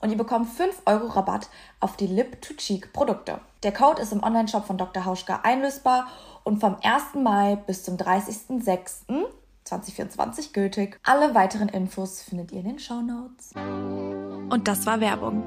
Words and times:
und 0.00 0.10
ihr 0.10 0.16
bekommt 0.16 0.48
5 0.48 0.82
Euro 0.86 1.08
Rabatt 1.08 1.48
auf 1.80 1.96
die 1.96 2.06
Lip-to-Cheek-Produkte. 2.06 3.40
Der 3.62 3.72
Code 3.72 4.00
ist 4.02 4.12
im 4.12 4.22
Onlineshop 4.22 4.66
von 4.66 4.78
Dr. 4.78 5.04
Hauschka 5.04 5.40
einlösbar 5.42 6.06
und 6.44 6.60
vom 6.60 6.76
1. 6.82 7.14
Mai 7.14 7.56
bis 7.66 7.82
zum 7.82 7.96
30.06.2024 7.96 10.52
gültig. 10.52 11.00
Alle 11.04 11.34
weiteren 11.34 11.68
Infos 11.68 12.22
findet 12.22 12.52
ihr 12.52 12.60
in 12.60 12.66
den 12.66 12.78
Show 12.78 13.00
Notes. 13.00 13.50
Und 13.56 14.68
das 14.68 14.86
war 14.86 15.00
Werbung. 15.00 15.42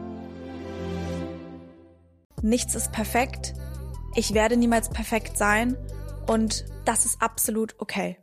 Nichts 2.41 2.75
ist 2.75 2.91
perfekt. 2.91 3.53
Ich 4.15 4.33
werde 4.33 4.57
niemals 4.57 4.89
perfekt 4.89 5.37
sein. 5.37 5.77
Und 6.27 6.65
das 6.85 7.05
ist 7.05 7.21
absolut 7.21 7.75
okay. 7.79 8.17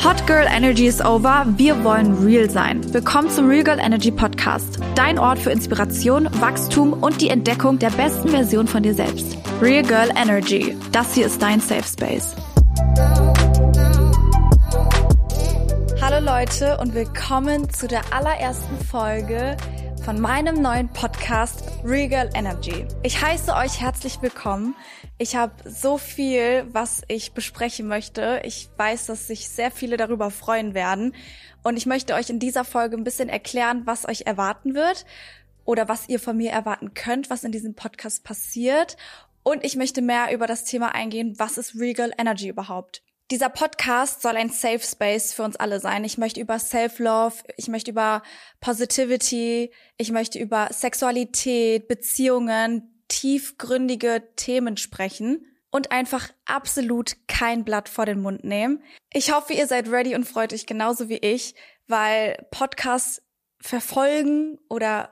Hot 0.00 0.26
Girl 0.26 0.46
Energy 0.46 0.86
is 0.86 1.00
over. 1.00 1.44
Wir 1.56 1.84
wollen 1.84 2.24
real 2.24 2.50
sein. 2.50 2.82
Willkommen 2.92 3.30
zum 3.30 3.48
Real 3.48 3.64
Girl 3.64 3.78
Energy 3.78 4.10
Podcast. 4.10 4.78
Dein 4.94 5.18
Ort 5.18 5.38
für 5.38 5.50
Inspiration, 5.50 6.28
Wachstum 6.40 6.92
und 6.92 7.20
die 7.20 7.28
Entdeckung 7.28 7.78
der 7.78 7.90
besten 7.90 8.28
Version 8.28 8.66
von 8.66 8.82
dir 8.82 8.94
selbst. 8.94 9.36
Real 9.60 9.82
Girl 9.82 10.10
Energy. 10.16 10.76
Das 10.90 11.14
hier 11.14 11.26
ist 11.26 11.40
dein 11.40 11.60
Safe 11.60 11.84
Space. 11.84 12.34
Hallo 16.00 16.24
Leute 16.24 16.78
und 16.78 16.94
willkommen 16.94 17.70
zu 17.70 17.86
der 17.86 18.02
allerersten 18.12 18.76
Folge 18.84 19.56
von 20.04 20.20
meinem 20.20 20.60
neuen 20.60 20.88
Podcast 20.88 21.62
Regal 21.84 22.28
Energy. 22.34 22.86
Ich 23.04 23.22
heiße 23.22 23.54
euch 23.54 23.80
herzlich 23.80 24.20
willkommen. 24.20 24.74
Ich 25.16 25.36
habe 25.36 25.52
so 25.64 25.96
viel, 25.96 26.66
was 26.72 27.02
ich 27.06 27.34
besprechen 27.34 27.86
möchte. 27.86 28.42
Ich 28.44 28.68
weiß, 28.76 29.06
dass 29.06 29.28
sich 29.28 29.48
sehr 29.48 29.70
viele 29.70 29.96
darüber 29.96 30.32
freuen 30.32 30.74
werden. 30.74 31.14
Und 31.62 31.76
ich 31.76 31.86
möchte 31.86 32.14
euch 32.14 32.30
in 32.30 32.40
dieser 32.40 32.64
Folge 32.64 32.96
ein 32.96 33.04
bisschen 33.04 33.28
erklären, 33.28 33.82
was 33.84 34.08
euch 34.08 34.22
erwarten 34.22 34.74
wird 34.74 35.06
oder 35.64 35.88
was 35.88 36.08
ihr 36.08 36.18
von 36.18 36.36
mir 36.36 36.50
erwarten 36.50 36.94
könnt, 36.94 37.30
was 37.30 37.44
in 37.44 37.52
diesem 37.52 37.74
Podcast 37.74 38.24
passiert. 38.24 38.96
Und 39.44 39.64
ich 39.64 39.76
möchte 39.76 40.02
mehr 40.02 40.34
über 40.34 40.48
das 40.48 40.64
Thema 40.64 40.96
eingehen, 40.96 41.34
was 41.38 41.58
ist 41.58 41.78
Regal 41.78 42.12
Energy 42.18 42.48
überhaupt? 42.48 43.02
Dieser 43.32 43.48
Podcast 43.48 44.20
soll 44.20 44.36
ein 44.36 44.50
Safe 44.50 44.80
Space 44.80 45.32
für 45.32 45.42
uns 45.42 45.56
alle 45.56 45.80
sein. 45.80 46.04
Ich 46.04 46.18
möchte 46.18 46.38
über 46.38 46.58
Self-Love, 46.58 47.36
ich 47.56 47.68
möchte 47.68 47.90
über 47.90 48.22
Positivity, 48.60 49.72
ich 49.96 50.12
möchte 50.12 50.38
über 50.38 50.68
Sexualität, 50.70 51.88
Beziehungen, 51.88 53.02
tiefgründige 53.08 54.22
Themen 54.36 54.76
sprechen 54.76 55.46
und 55.70 55.92
einfach 55.92 56.28
absolut 56.44 57.16
kein 57.26 57.64
Blatt 57.64 57.88
vor 57.88 58.04
den 58.04 58.20
Mund 58.20 58.44
nehmen. 58.44 58.82
Ich 59.10 59.32
hoffe, 59.32 59.54
ihr 59.54 59.66
seid 59.66 59.88
ready 59.90 60.14
und 60.14 60.28
freut 60.28 60.52
euch 60.52 60.66
genauso 60.66 61.08
wie 61.08 61.16
ich, 61.16 61.54
weil 61.86 62.36
Podcasts 62.50 63.22
verfolgen 63.62 64.58
oder 64.68 65.08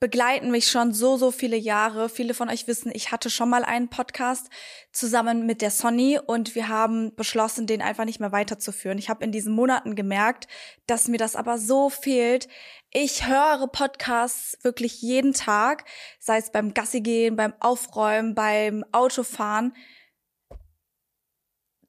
begleiten 0.00 0.50
mich 0.50 0.70
schon 0.70 0.94
so, 0.94 1.18
so 1.18 1.30
viele 1.30 1.56
Jahre. 1.56 2.08
Viele 2.08 2.32
von 2.32 2.48
euch 2.48 2.66
wissen, 2.66 2.90
ich 2.94 3.12
hatte 3.12 3.28
schon 3.28 3.50
mal 3.50 3.64
einen 3.64 3.88
Podcast 3.88 4.48
zusammen 4.92 5.44
mit 5.44 5.60
der 5.60 5.70
Sonny 5.70 6.18
und 6.18 6.54
wir 6.54 6.68
haben 6.68 7.14
beschlossen, 7.14 7.66
den 7.66 7.82
einfach 7.82 8.06
nicht 8.06 8.18
mehr 8.18 8.32
weiterzuführen. 8.32 8.96
Ich 8.96 9.10
habe 9.10 9.22
in 9.22 9.30
diesen 9.30 9.52
Monaten 9.52 9.94
gemerkt, 9.94 10.48
dass 10.86 11.06
mir 11.06 11.18
das 11.18 11.36
aber 11.36 11.58
so 11.58 11.90
fehlt. 11.90 12.48
Ich 12.90 13.28
höre 13.28 13.68
Podcasts 13.68 14.56
wirklich 14.62 15.02
jeden 15.02 15.34
Tag, 15.34 15.84
sei 16.18 16.38
es 16.38 16.50
beim 16.50 16.72
Gassi 16.72 17.02
gehen, 17.02 17.36
beim 17.36 17.52
Aufräumen, 17.60 18.34
beim 18.34 18.84
Autofahren. 18.92 19.76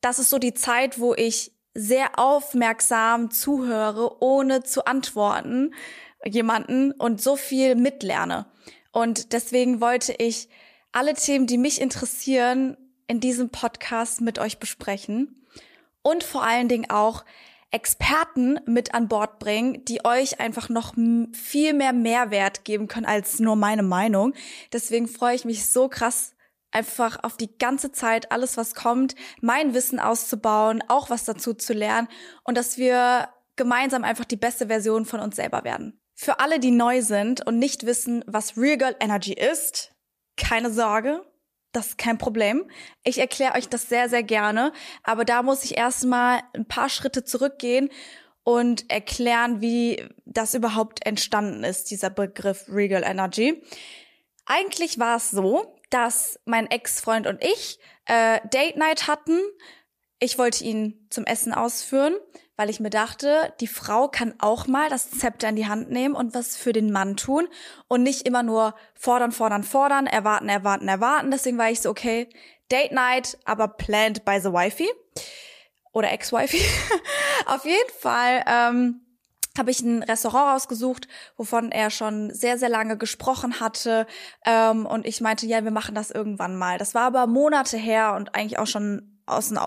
Das 0.02 0.20
ist 0.20 0.30
so 0.30 0.38
die 0.38 0.54
Zeit, 0.54 1.00
wo 1.00 1.14
ich 1.14 1.54
sehr 1.74 2.20
aufmerksam 2.20 3.32
zuhöre, 3.32 4.22
ohne 4.22 4.64
zu 4.64 4.84
antworten 4.84 5.74
jemanden 6.26 6.92
und 6.92 7.22
so 7.22 7.36
viel 7.36 7.76
mitlerne. 7.76 8.46
Und 8.92 9.34
deswegen 9.34 9.82
wollte 9.82 10.14
ich 10.18 10.50
alle 10.92 11.14
Themen, 11.14 11.48
die 11.48 11.58
mich 11.58 11.80
interessieren, 11.82 12.78
in 13.08 13.20
diesem 13.20 13.50
Podcast 13.50 14.22
mit 14.22 14.40
euch 14.40 14.60
besprechen 14.60 15.46
und 16.02 16.24
vor 16.24 16.44
allen 16.44 16.68
Dingen 16.68 16.90
auch 16.90 17.26
Experten 17.72 18.60
mit 18.66 18.94
an 18.94 19.08
Bord 19.08 19.40
bringen, 19.40 19.86
die 19.86 20.04
euch 20.04 20.40
einfach 20.40 20.68
noch 20.70 20.94
viel 21.34 21.74
mehr 21.74 21.94
Mehrwert 21.94 22.66
geben 22.66 22.88
können 22.88 23.06
als 23.06 23.40
nur 23.40 23.56
meine 23.56 23.84
Meinung. 23.84 24.34
Deswegen 24.74 25.08
freue 25.08 25.36
ich 25.36 25.46
mich 25.46 25.66
so 25.66 25.88
krass 25.88 26.34
einfach 26.72 27.24
auf 27.24 27.38
die 27.38 27.58
ganze 27.58 27.92
Zeit 27.92 28.32
alles, 28.32 28.58
was 28.58 28.76
kommt, 28.76 29.16
mein 29.42 29.74
Wissen 29.74 30.00
auszubauen, 30.00 30.84
auch 30.88 31.10
was 31.10 31.26
dazu 31.26 31.54
zu 31.54 31.74
lernen 31.74 32.08
und 32.44 32.58
dass 32.58 32.78
wir 32.78 33.30
gemeinsam 33.56 34.04
einfach 34.04 34.26
die 34.26 34.38
beste 34.38 34.68
Version 34.68 35.06
von 35.06 35.20
uns 35.20 35.36
selber 35.36 35.64
werden. 35.64 36.01
Für 36.24 36.40
alle, 36.40 36.60
die 36.60 36.70
neu 36.70 37.02
sind 37.02 37.48
und 37.48 37.58
nicht 37.58 37.88
wissen, 37.88 38.24
was 38.28 38.56
Real 38.56 38.78
Girl 38.78 38.96
Energy 39.00 39.34
ist, 39.34 39.92
keine 40.38 40.70
Sorge, 40.70 41.26
das 41.72 41.88
ist 41.88 41.98
kein 41.98 42.20
Problem. 42.20 42.70
Ich 43.04 43.18
erkläre 43.18 43.56
euch 43.56 43.70
das 43.70 43.90
sehr, 43.90 44.08
sehr 44.08 44.22
gerne. 44.22 44.72
Aber 45.02 45.26
da 45.26 45.42
muss 45.42 45.64
ich 45.64 45.80
erstmal 45.80 46.42
ein 46.54 46.68
paar 46.68 46.90
Schritte 46.90 47.24
zurückgehen 47.24 47.90
und 48.44 48.88
erklären, 48.92 49.62
wie 49.62 50.08
das 50.26 50.54
überhaupt 50.54 51.04
entstanden 51.08 51.64
ist, 51.64 51.90
dieser 51.90 52.12
Begriff 52.12 52.66
Regal 52.70 53.02
Energy. 53.02 53.60
Eigentlich 54.46 55.00
war 55.00 55.18
es 55.18 55.32
so, 55.32 55.76
dass 55.90 56.40
mein 56.46 56.70
Ex-Freund 56.70 57.26
und 57.26 57.44
ich 57.44 57.80
äh, 58.06 58.40
Date 58.54 58.78
Night 58.78 59.08
hatten. 59.08 59.40
Ich 60.20 60.38
wollte 60.38 60.64
ihn 60.66 61.08
zum 61.10 61.26
Essen 61.26 61.52
ausführen 61.52 62.14
weil 62.62 62.70
ich 62.70 62.80
mir 62.80 62.92
dachte, 62.92 63.52
die 63.60 63.66
Frau 63.66 64.08
kann 64.08 64.36
auch 64.38 64.68
mal 64.68 64.88
das 64.88 65.10
Zepter 65.10 65.50
in 65.50 65.56
die 65.56 65.66
Hand 65.66 65.90
nehmen 65.90 66.14
und 66.14 66.36
was 66.36 66.56
für 66.56 66.74
den 66.74 66.92
Mann 66.92 67.18
tun 67.18 67.48
und 67.88 68.04
nicht 68.04 68.28
immer 68.28 68.44
nur 68.44 68.76
fordern, 68.94 69.32
fordern, 69.32 69.64
fordern, 69.64 70.06
erwarten, 70.06 70.48
erwarten, 70.48 70.88
erwarten. 70.88 71.32
Deswegen 71.32 71.58
war 71.58 71.72
ich 71.72 71.82
so, 71.82 71.90
okay, 71.90 72.30
Date 72.72 72.92
Night, 72.92 73.40
aber 73.46 73.68
planned 73.68 74.26
by 74.26 74.40
the 74.40 74.54
Wifey 74.54 74.88
oder 75.92 76.12
Ex-Wifey. 76.12 76.62
Auf 77.48 77.66
jeden 77.66 77.92
Fall 78.00 78.44
ähm, 78.46 79.02
habe 79.58 79.72
ich 79.72 79.82
ein 79.82 80.04
Restaurant 80.04 80.54
rausgesucht, 80.54 81.08
wovon 81.38 81.72
er 81.72 81.90
schon 81.90 82.32
sehr, 82.32 82.60
sehr 82.60 82.70
lange 82.70 82.96
gesprochen 82.96 83.60
hatte. 83.60 84.06
Ähm, 84.46 84.86
und 84.86 85.08
ich 85.08 85.20
meinte, 85.20 85.48
ja, 85.48 85.64
wir 85.64 85.72
machen 85.72 85.96
das 85.96 86.12
irgendwann 86.12 86.56
mal. 86.56 86.78
Das 86.78 86.94
war 86.94 87.08
aber 87.08 87.26
Monate 87.26 87.78
her 87.78 88.14
und 88.14 88.36
eigentlich 88.36 88.60
auch 88.60 88.68
schon 88.68 89.20
aus 89.26 89.48
den 89.48 89.58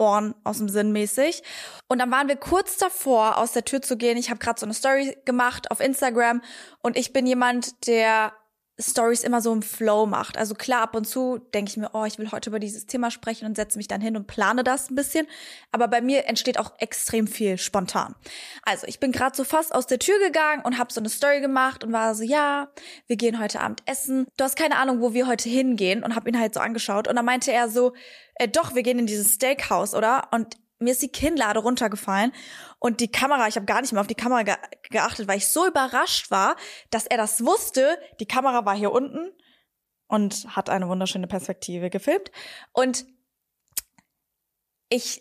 Ohren 0.00 0.34
aus 0.44 0.58
dem 0.58 0.68
Sinn 0.68 0.92
mäßig. 0.92 1.42
Und 1.88 1.98
dann 1.98 2.10
waren 2.10 2.28
wir 2.28 2.36
kurz 2.36 2.76
davor, 2.76 3.38
aus 3.38 3.52
der 3.52 3.64
Tür 3.64 3.82
zu 3.82 3.96
gehen. 3.96 4.16
Ich 4.16 4.30
habe 4.30 4.40
gerade 4.40 4.58
so 4.58 4.66
eine 4.66 4.74
Story 4.74 5.16
gemacht 5.24 5.70
auf 5.70 5.80
Instagram 5.80 6.42
und 6.82 6.96
ich 6.96 7.12
bin 7.12 7.26
jemand, 7.26 7.86
der 7.86 8.32
Stories 8.80 9.22
immer 9.22 9.40
so 9.40 9.52
im 9.52 9.62
Flow 9.62 10.06
macht. 10.06 10.36
Also 10.36 10.54
klar, 10.54 10.82
ab 10.82 10.94
und 10.94 11.06
zu 11.06 11.38
denke 11.54 11.70
ich 11.70 11.76
mir, 11.76 11.90
oh, 11.92 12.04
ich 12.04 12.18
will 12.18 12.30
heute 12.32 12.50
über 12.50 12.58
dieses 12.58 12.86
Thema 12.86 13.10
sprechen 13.10 13.46
und 13.46 13.56
setze 13.56 13.78
mich 13.78 13.88
dann 13.88 14.00
hin 14.00 14.16
und 14.16 14.26
plane 14.26 14.64
das 14.64 14.90
ein 14.90 14.94
bisschen. 14.94 15.26
Aber 15.72 15.88
bei 15.88 16.00
mir 16.00 16.26
entsteht 16.26 16.58
auch 16.58 16.72
extrem 16.78 17.26
viel 17.26 17.58
spontan. 17.58 18.14
Also 18.62 18.86
ich 18.86 19.00
bin 19.00 19.12
gerade 19.12 19.36
so 19.36 19.44
fast 19.44 19.74
aus 19.74 19.86
der 19.86 19.98
Tür 19.98 20.18
gegangen 20.18 20.62
und 20.64 20.78
habe 20.78 20.92
so 20.92 21.00
eine 21.00 21.08
Story 21.08 21.40
gemacht 21.40 21.84
und 21.84 21.92
war 21.92 22.14
so, 22.14 22.22
ja, 22.22 22.68
wir 23.06 23.16
gehen 23.16 23.38
heute 23.38 23.60
Abend 23.60 23.82
essen. 23.86 24.26
Du 24.36 24.44
hast 24.44 24.56
keine 24.56 24.76
Ahnung, 24.76 25.00
wo 25.00 25.14
wir 25.14 25.26
heute 25.26 25.48
hingehen 25.48 26.02
und 26.02 26.14
habe 26.14 26.28
ihn 26.28 26.38
halt 26.38 26.54
so 26.54 26.60
angeschaut. 26.60 27.08
Und 27.08 27.16
dann 27.16 27.24
meinte 27.24 27.52
er 27.52 27.68
so, 27.68 27.92
äh, 28.36 28.48
doch, 28.48 28.74
wir 28.74 28.82
gehen 28.82 28.98
in 28.98 29.06
dieses 29.06 29.34
Steakhouse, 29.34 29.94
oder? 29.94 30.28
Und 30.32 30.56
mir 30.80 30.92
ist 30.92 31.02
die 31.02 31.08
Kinnlade 31.08 31.60
runtergefallen 31.60 32.32
und 32.80 33.00
die 33.00 33.12
Kamera, 33.12 33.46
ich 33.46 33.56
habe 33.56 33.66
gar 33.66 33.80
nicht 33.80 33.92
mehr 33.92 34.00
auf 34.00 34.08
die 34.08 34.14
Kamera 34.14 34.42
ge 34.42 34.56
geachtet, 34.90 35.28
weil 35.28 35.38
ich 35.38 35.48
so 35.48 35.66
überrascht 35.66 36.30
war, 36.32 36.56
dass 36.90 37.06
er 37.06 37.16
das 37.16 37.44
wusste. 37.44 37.96
Die 38.18 38.26
Kamera 38.26 38.64
war 38.64 38.74
hier 38.74 38.90
unten 38.90 39.30
und 40.08 40.56
hat 40.56 40.68
eine 40.68 40.88
wunderschöne 40.88 41.28
Perspektive 41.28 41.90
gefilmt 41.90 42.32
und 42.72 43.06
ich 44.88 45.20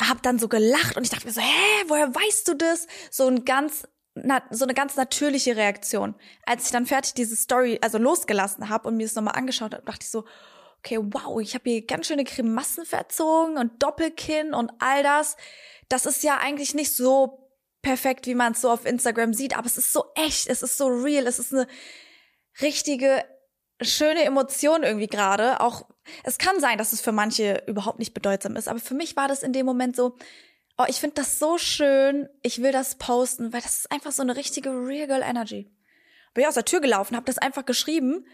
habe 0.00 0.20
dann 0.22 0.38
so 0.38 0.48
gelacht 0.48 0.96
und 0.96 1.02
ich 1.02 1.10
dachte 1.10 1.26
mir 1.26 1.32
so, 1.32 1.40
hä, 1.40 1.84
woher 1.88 2.14
weißt 2.14 2.48
du 2.48 2.54
das? 2.54 2.86
So 3.10 3.26
ein 3.26 3.44
ganz 3.44 3.86
so 4.50 4.64
eine 4.64 4.74
ganz 4.74 4.96
natürliche 4.96 5.56
Reaktion. 5.56 6.14
Als 6.44 6.66
ich 6.66 6.72
dann 6.72 6.86
fertig 6.86 7.14
diese 7.14 7.36
Story 7.36 7.78
also 7.82 7.98
losgelassen 7.98 8.68
habe 8.68 8.88
und 8.88 8.96
mir 8.96 9.06
das 9.06 9.14
nochmal 9.14 9.36
angeschaut 9.36 9.74
habe, 9.74 9.84
dachte 9.84 10.02
ich 10.02 10.10
so, 10.10 10.24
okay, 10.78 10.98
wow, 11.00 11.40
ich 11.40 11.54
habe 11.54 11.70
hier 11.70 11.86
ganz 11.86 12.06
schöne 12.06 12.24
Grimassen 12.24 12.84
verzogen 12.84 13.58
und 13.58 13.82
Doppelkinn 13.82 14.54
und 14.54 14.72
all 14.78 15.02
das. 15.02 15.36
Das 15.88 16.06
ist 16.06 16.22
ja 16.22 16.38
eigentlich 16.38 16.74
nicht 16.74 16.94
so 16.94 17.48
perfekt, 17.82 18.26
wie 18.26 18.34
man 18.34 18.52
es 18.52 18.60
so 18.60 18.70
auf 18.70 18.84
Instagram 18.84 19.32
sieht, 19.32 19.56
aber 19.56 19.66
es 19.66 19.78
ist 19.78 19.92
so 19.92 20.04
echt, 20.14 20.48
es 20.48 20.62
ist 20.62 20.76
so 20.76 20.88
real, 20.88 21.26
es 21.26 21.38
ist 21.38 21.52
eine 21.52 21.66
richtige 22.60 23.24
schöne 23.80 24.24
Emotion 24.24 24.82
irgendwie 24.82 25.06
gerade. 25.06 25.60
Auch 25.60 25.88
es 26.24 26.38
kann 26.38 26.60
sein, 26.60 26.78
dass 26.78 26.92
es 26.92 27.00
für 27.00 27.12
manche 27.12 27.62
überhaupt 27.66 27.98
nicht 27.98 28.14
bedeutsam 28.14 28.56
ist, 28.56 28.68
aber 28.68 28.80
für 28.80 28.94
mich 28.94 29.16
war 29.16 29.28
das 29.28 29.42
in 29.42 29.52
dem 29.52 29.66
Moment 29.66 29.96
so, 29.96 30.16
oh, 30.76 30.84
ich 30.88 30.96
finde 30.96 31.14
das 31.14 31.38
so 31.38 31.58
schön, 31.58 32.28
ich 32.42 32.62
will 32.62 32.72
das 32.72 32.96
posten, 32.96 33.52
weil 33.52 33.60
das 33.60 33.78
ist 33.78 33.92
einfach 33.92 34.12
so 34.12 34.22
eine 34.22 34.36
richtige 34.36 34.70
Real 34.70 35.06
Girl 35.06 35.22
Energy. 35.22 35.70
Bin 36.34 36.42
ich 36.42 36.48
aus 36.48 36.54
der 36.54 36.64
Tür 36.64 36.80
gelaufen, 36.80 37.16
habe 37.16 37.26
das 37.26 37.38
einfach 37.38 37.64
geschrieben, 37.64 38.26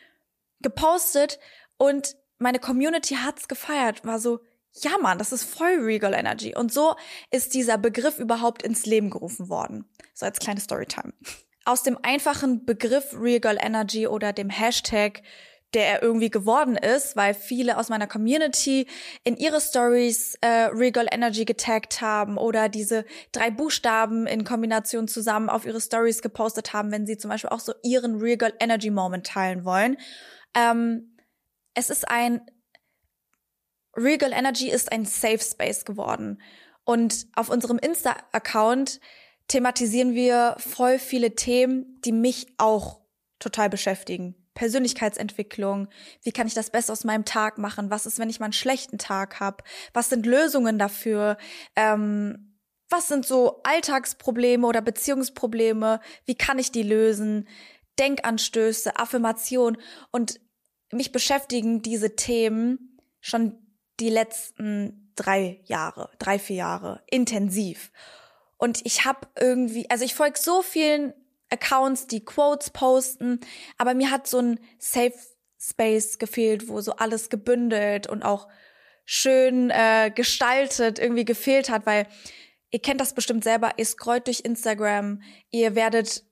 gepostet 0.61 1.39
und 1.77 2.17
meine 2.39 2.59
Community 2.59 3.15
hat's 3.17 3.49
gefeiert, 3.49 4.05
war 4.05 4.19
so, 4.19 4.41
ja 4.83 4.99
Mann, 5.01 5.19
das 5.19 5.33
ist 5.33 5.45
voll 5.45 5.79
Regal 5.81 6.15
Energy. 6.15 6.55
Und 6.55 6.73
so 6.73 6.97
ist 7.31 7.55
dieser 7.55 7.79
Begriff 7.79 8.19
überhaupt 8.19 8.63
ins 8.63 8.87
Leben 8.87 9.11
gerufen 9.11 9.49
worden. 9.49 9.85
So 10.15 10.27
als 10.27 10.39
kleine 10.39 10.61
Storytime. 10.61 11.13
Aus 11.65 11.83
dem 11.83 11.99
einfachen 12.03 12.67
Begriff 12.67 13.15
Regal 13.19 13.59
Energy 13.61 14.07
oder 14.07 14.33
dem 14.33 14.51
Hashtag, 14.51 15.23
der 15.73 15.87
er 15.87 16.03
irgendwie 16.03 16.31
geworden 16.31 16.77
ist, 16.77 17.17
weil 17.17 17.35
viele 17.35 17.79
aus 17.79 17.89
meiner 17.89 18.07
Community 18.07 18.87
in 19.25 19.37
ihre 19.37 19.61
Stories 19.61 20.37
äh, 20.41 20.69
Regal 20.73 21.07
Energy 21.11 21.45
getaggt 21.45 22.01
haben 22.01 22.37
oder 22.39 22.69
diese 22.69 23.05
drei 23.33 23.51
Buchstaben 23.51 24.27
in 24.27 24.45
Kombination 24.45 25.09
zusammen 25.09 25.49
auf 25.49 25.67
ihre 25.67 25.81
Stories 25.81 26.23
gepostet 26.23 26.73
haben, 26.73 26.93
wenn 26.93 27.07
sie 27.07 27.19
zum 27.19 27.31
Beispiel 27.31 27.51
auch 27.51 27.61
so 27.61 27.73
ihren 27.83 28.17
Regal 28.17 28.53
Energy 28.61 28.91
Moment 28.91 29.27
teilen 29.27 29.65
wollen. 29.65 29.97
Ähm, 30.55 31.17
es 31.75 31.91
ist 31.91 32.09
ein 32.09 32.41
Regal 33.97 34.33
Energy 34.33 34.71
ist 34.71 34.93
ein 34.93 35.05
Safe 35.05 35.39
Space 35.39 35.85
geworden. 35.85 36.41
Und 36.85 37.27
auf 37.35 37.49
unserem 37.49 37.79
Insta-Account 37.79 39.01
thematisieren 39.49 40.15
wir 40.15 40.57
voll 40.59 40.99
viele 40.99 41.35
Themen, 41.35 42.01
die 42.05 42.13
mich 42.13 42.47
auch 42.59 43.01
total 43.39 43.69
beschäftigen. 43.69 44.35
Persönlichkeitsentwicklung, 44.55 45.89
wie 46.23 46.33
kann 46.33 46.47
ich 46.47 46.55
das 46.55 46.71
Beste 46.71 46.93
aus 46.93 47.05
meinem 47.05 47.25
Tag 47.25 47.59
machen? 47.59 47.91
Was 47.91 48.07
ist, 48.07 48.19
wenn 48.19 48.31
ich 48.31 48.39
mal 48.39 48.47
einen 48.47 48.53
schlechten 48.53 48.99
Tag 48.99 49.41
habe? 49.41 49.65
Was 49.93 50.11
sind 50.11 50.27
Lösungen 50.27 50.79
dafür? 50.79 51.37
Ähm, 51.75 52.57
was 52.89 53.09
sind 53.09 53.27
so 53.27 53.61
Alltagsprobleme 53.65 54.67
oder 54.67 54.81
Beziehungsprobleme? 54.81 56.01
Wie 56.25 56.37
kann 56.37 56.59
ich 56.59 56.71
die 56.71 56.85
lösen? 56.85 57.49
Denkanstöße, 57.99 58.97
Affirmation. 58.97 59.77
Und 60.13 60.41
mich 60.93 61.11
beschäftigen 61.11 61.83
diese 61.83 62.15
Themen 62.15 63.01
schon 63.21 63.64
die 64.01 64.11
letzten 64.11 65.13
drei 65.17 65.61
Jahre, 65.65 66.11
drei, 66.19 66.39
vier 66.39 66.57
Jahre 66.57 67.03
intensiv. 67.11 67.93
Und 68.57 68.85
ich 68.85 69.05
habe 69.05 69.29
irgendwie, 69.39 69.89
also 69.91 70.05
ich 70.05 70.15
folge 70.15 70.39
so 70.39 70.63
vielen 70.63 71.13
Accounts, 71.51 72.07
die 72.07 72.25
Quotes 72.25 72.71
posten, 72.71 73.41
aber 73.79 73.95
mir 73.95 74.11
hat 74.11 74.27
so 74.27 74.39
ein 74.39 74.61
Safe 74.79 75.15
Space 75.59 76.19
gefehlt, 76.19 76.69
wo 76.69 76.81
so 76.81 76.97
alles 76.97 77.31
gebündelt 77.31 78.07
und 78.07 78.23
auch 78.23 78.49
schön 79.05 79.71
äh, 79.71 80.11
gestaltet 80.15 80.99
irgendwie 80.99 81.25
gefehlt 81.25 81.71
hat, 81.71 81.87
weil 81.87 82.07
ihr 82.71 82.81
kennt 82.81 83.01
das 83.01 83.15
bestimmt 83.15 83.45
selber, 83.45 83.73
ihr 83.77 83.87
scrollt 83.87 84.27
durch 84.27 84.41
Instagram, 84.41 85.23
ihr 85.51 85.75
werdet 85.75 86.25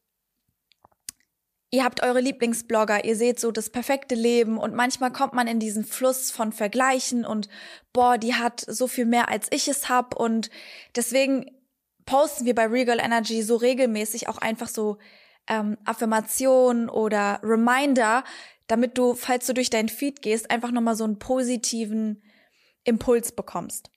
ihr 1.72 1.84
habt 1.84 2.02
eure 2.02 2.20
Lieblingsblogger, 2.20 3.04
ihr 3.04 3.16
seht 3.16 3.40
so 3.40 3.50
das 3.50 3.70
perfekte 3.70 4.14
Leben 4.14 4.58
und 4.58 4.74
manchmal 4.74 5.10
kommt 5.10 5.32
man 5.32 5.48
in 5.48 5.58
diesen 5.58 5.84
Fluss 5.84 6.30
von 6.30 6.52
Vergleichen 6.52 7.24
und 7.24 7.48
boah, 7.92 8.18
die 8.18 8.34
hat 8.34 8.60
so 8.68 8.86
viel 8.86 9.06
mehr 9.06 9.30
als 9.30 9.48
ich 9.50 9.66
es 9.66 9.88
hab 9.88 10.14
und 10.14 10.50
deswegen 10.94 11.46
posten 12.04 12.44
wir 12.44 12.54
bei 12.54 12.66
Regal 12.66 13.00
Energy 13.00 13.42
so 13.42 13.56
regelmäßig 13.56 14.28
auch 14.28 14.38
einfach 14.38 14.68
so 14.68 14.98
ähm, 15.48 15.78
Affirmationen 15.84 16.90
oder 16.90 17.40
Reminder, 17.42 18.22
damit 18.66 18.98
du, 18.98 19.14
falls 19.14 19.46
du 19.46 19.54
durch 19.54 19.70
deinen 19.70 19.88
Feed 19.88 20.20
gehst, 20.20 20.50
einfach 20.50 20.72
nochmal 20.72 20.94
so 20.94 21.04
einen 21.04 21.18
positiven 21.18 22.22
Impuls 22.84 23.32
bekommst. 23.32 23.90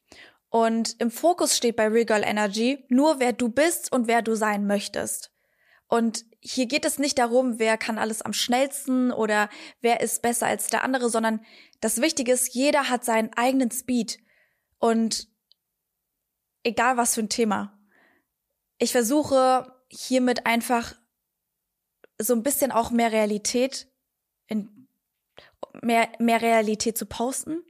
Und 0.50 0.96
im 1.02 1.12
Fokus 1.12 1.58
steht 1.58 1.76
bei 1.76 1.88
Regal 1.88 2.24
Energy 2.24 2.86
nur, 2.88 3.20
wer 3.20 3.34
du 3.34 3.50
bist 3.50 3.92
und 3.92 4.08
wer 4.08 4.22
du 4.22 4.36
sein 4.36 4.66
möchtest. 4.66 5.34
Und 5.88 6.26
hier 6.48 6.68
geht 6.68 6.86
es 6.86 7.00
nicht 7.00 7.18
darum, 7.18 7.58
wer 7.58 7.76
kann 7.76 7.98
alles 7.98 8.22
am 8.22 8.32
schnellsten 8.32 9.12
oder 9.12 9.50
wer 9.82 10.02
ist 10.02 10.22
besser 10.22 10.46
als 10.46 10.68
der 10.68 10.84
andere, 10.84 11.10
sondern 11.10 11.44
das 11.82 12.02
Wichtige 12.02 12.32
ist, 12.32 12.54
jeder 12.54 12.88
hat 12.88 13.04
seinen 13.04 13.34
eigenen 13.34 13.72
Speed. 13.72 14.20
Und 14.78 15.28
egal 16.64 16.98
was 16.98 17.16
für 17.16 17.22
ein 17.22 17.30
Thema. 17.30 17.76
Ich 18.78 18.92
versuche 18.92 19.74
hiermit 19.88 20.46
einfach 20.46 20.96
so 22.20 22.36
ein 22.36 22.44
bisschen 22.44 22.72
auch 22.72 22.92
mehr 22.92 23.12
Realität 23.12 23.88
in 24.46 24.88
mehr, 25.82 26.10
mehr 26.20 26.44
Realität 26.44 26.96
zu 26.96 27.08
posten. 27.08 27.64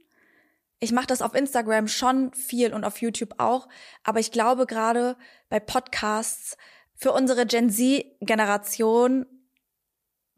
Ich 0.80 0.92
mache 0.92 1.06
das 1.06 1.22
auf 1.22 1.34
Instagram 1.34 1.88
schon 1.88 2.34
viel 2.34 2.74
und 2.74 2.84
auf 2.84 3.00
YouTube 3.00 3.36
auch, 3.38 3.68
aber 4.04 4.20
ich 4.20 4.32
glaube 4.32 4.66
gerade 4.66 5.16
bei 5.48 5.60
Podcasts 5.60 6.58
für 6.96 7.12
unsere 7.12 7.46
Gen 7.46 7.70
Z-Generation 7.70 9.26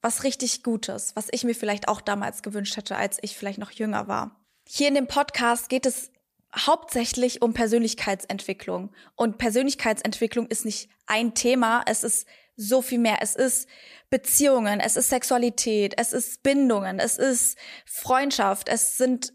was 0.01 0.23
richtig 0.23 0.63
Gutes, 0.63 1.17
was 1.17 1.29
ich 1.31 1.45
mir 1.45 1.55
vielleicht 1.55 1.89
auch 1.89 2.01
damals 2.01 2.43
gewünscht 2.43 2.77
hätte, 2.77 2.97
als 2.97 3.19
ich 3.23 3.37
vielleicht 3.37 3.59
noch 3.59 3.73
jünger 3.73 4.07
war. 4.07 4.37
Hier 4.67 4.89
in 4.89 4.95
dem 4.95 5.09
Podcast 5.09 5.69
geht 5.69 5.87
es 5.87 6.13
hauptsächlich 6.57 7.43
um 7.43 7.53
Persönlichkeitsentwicklung. 7.53 8.91
Und 9.17 9.39
Persönlichkeitsentwicklung 9.39 10.47
ist 10.47 10.65
nicht 10.65 10.89
ein 11.07 11.35
Thema, 11.35 11.83
es 11.87 12.05
ist 12.05 12.27
so 12.57 12.83
viel 12.83 12.99
mehr. 12.99 13.19
Es 13.21 13.35
ist 13.35 13.69
Beziehungen, 14.11 14.81
es 14.81 14.97
ist 14.97 15.11
Sexualität, 15.11 15.95
es 15.97 16.13
ist 16.13 16.43
Bindungen, 16.43 16.99
es 16.99 17.17
ist 17.19 17.57
Freundschaft, 17.87 18.69
es 18.69 18.97
sind 18.97 19.33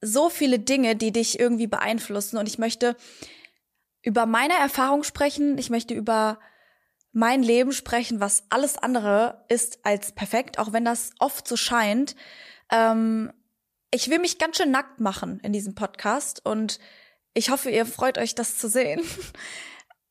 so 0.00 0.28
viele 0.28 0.58
Dinge, 0.58 0.96
die 0.96 1.12
dich 1.12 1.40
irgendwie 1.40 1.66
beeinflussen. 1.66 2.36
Und 2.36 2.46
ich 2.46 2.58
möchte 2.58 2.96
über 4.04 4.26
meine 4.26 4.54
Erfahrung 4.54 5.02
sprechen. 5.02 5.58
Ich 5.58 5.70
möchte 5.70 5.94
über 5.94 6.38
mein 7.12 7.42
Leben 7.42 7.72
sprechen, 7.72 8.20
was 8.20 8.44
alles 8.50 8.76
andere 8.76 9.44
ist 9.48 9.84
als 9.84 10.12
perfekt, 10.12 10.58
auch 10.58 10.72
wenn 10.72 10.84
das 10.84 11.12
oft 11.18 11.48
so 11.48 11.56
scheint. 11.56 12.14
Ähm, 12.70 13.32
ich 13.90 14.10
will 14.10 14.18
mich 14.18 14.38
ganz 14.38 14.56
schön 14.56 14.70
nackt 14.70 15.00
machen 15.00 15.40
in 15.40 15.52
diesem 15.52 15.74
Podcast 15.74 16.44
und 16.44 16.80
ich 17.32 17.50
hoffe, 17.50 17.70
ihr 17.70 17.86
freut 17.86 18.18
euch, 18.18 18.34
das 18.34 18.58
zu 18.58 18.68
sehen. 18.68 19.02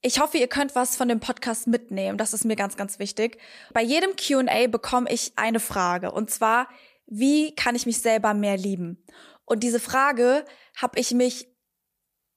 Ich 0.05 0.19
hoffe, 0.19 0.37
ihr 0.37 0.49
könnt 0.49 0.75
was 0.75 0.97
von 0.97 1.07
dem 1.07 1.21
Podcast 1.21 1.65
mitnehmen. 1.65 2.17
Das 2.17 2.33
ist 2.33 2.43
mir 2.43 2.57
ganz, 2.57 2.75
ganz 2.75 2.99
wichtig. 2.99 3.37
Bei 3.71 3.81
jedem 3.81 4.17
QA 4.17 4.67
bekomme 4.67 5.09
ich 5.09 5.31
eine 5.37 5.61
Frage. 5.61 6.11
Und 6.11 6.29
zwar, 6.29 6.67
wie 7.05 7.55
kann 7.55 7.73
ich 7.73 7.85
mich 7.85 8.01
selber 8.01 8.33
mehr 8.33 8.57
lieben? 8.57 9.01
Und 9.45 9.63
diese 9.63 9.79
Frage 9.79 10.43
habe 10.75 10.99
ich 10.99 11.11
mich, 11.11 11.47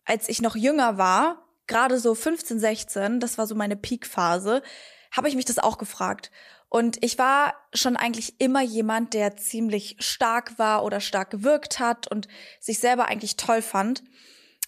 als 0.05 0.29
ich 0.29 0.41
noch 0.41 0.55
jünger 0.55 0.97
war, 0.97 1.46
gerade 1.67 1.99
so 1.99 2.15
15, 2.15 2.59
16, 2.59 3.21
das 3.21 3.39
war 3.39 3.47
so 3.47 3.55
meine 3.55 3.77
Peak-Phase, 3.77 4.63
habe 5.11 5.29
ich 5.29 5.37
mich 5.37 5.45
das 5.45 5.59
auch 5.59 5.79
gefragt. 5.79 6.31
Und 6.69 7.03
ich 7.05 7.19
war 7.19 7.55
schon 7.73 7.97
eigentlich 7.97 8.41
immer 8.41 8.61
jemand, 8.61 9.15
der 9.15 9.37
ziemlich 9.37 9.97
stark 10.01 10.59
war 10.59 10.85
oder 10.85 11.01
stark 11.01 11.31
gewirkt 11.31 11.79
hat 11.79 12.11
und 12.11 12.29
sich 12.61 12.81
selber 12.81 13.07
eigentlich 13.07 13.37
toll 13.37 13.63
fand. 13.63 14.03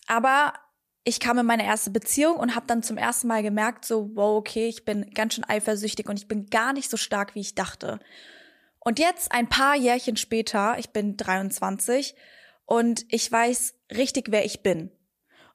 Aber 0.06 0.54
ich 1.04 1.20
kam 1.20 1.38
in 1.38 1.46
meine 1.46 1.64
erste 1.64 1.90
Beziehung 1.90 2.36
und 2.36 2.54
habe 2.54 2.66
dann 2.66 2.82
zum 2.82 2.98
ersten 2.98 3.28
Mal 3.28 3.42
gemerkt, 3.42 3.84
so, 3.84 4.10
wow, 4.14 4.36
okay, 4.36 4.68
ich 4.68 4.84
bin 4.84 5.10
ganz 5.12 5.34
schön 5.34 5.44
eifersüchtig 5.44 6.08
und 6.08 6.18
ich 6.18 6.28
bin 6.28 6.46
gar 6.46 6.72
nicht 6.72 6.90
so 6.90 6.96
stark, 6.96 7.34
wie 7.34 7.40
ich 7.40 7.54
dachte. 7.54 7.98
Und 8.78 8.98
jetzt, 8.98 9.32
ein 9.32 9.48
paar 9.48 9.74
Jährchen 9.74 10.16
später, 10.16 10.78
ich 10.78 10.90
bin 10.90 11.16
23 11.16 12.14
und 12.64 13.04
ich 13.08 13.30
weiß 13.30 13.74
richtig, 13.96 14.26
wer 14.30 14.44
ich 14.44 14.62
bin. 14.62 14.90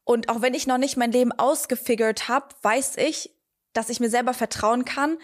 Und 0.03 0.29
auch 0.29 0.41
wenn 0.41 0.53
ich 0.53 0.67
noch 0.67 0.77
nicht 0.77 0.97
mein 0.97 1.11
Leben 1.11 1.31
ausgefigert 1.31 2.27
habe, 2.27 2.47
weiß 2.61 2.97
ich, 2.97 3.31
dass 3.73 3.89
ich 3.89 3.99
mir 3.99 4.09
selber 4.09 4.33
vertrauen 4.33 4.85
kann 4.85 5.17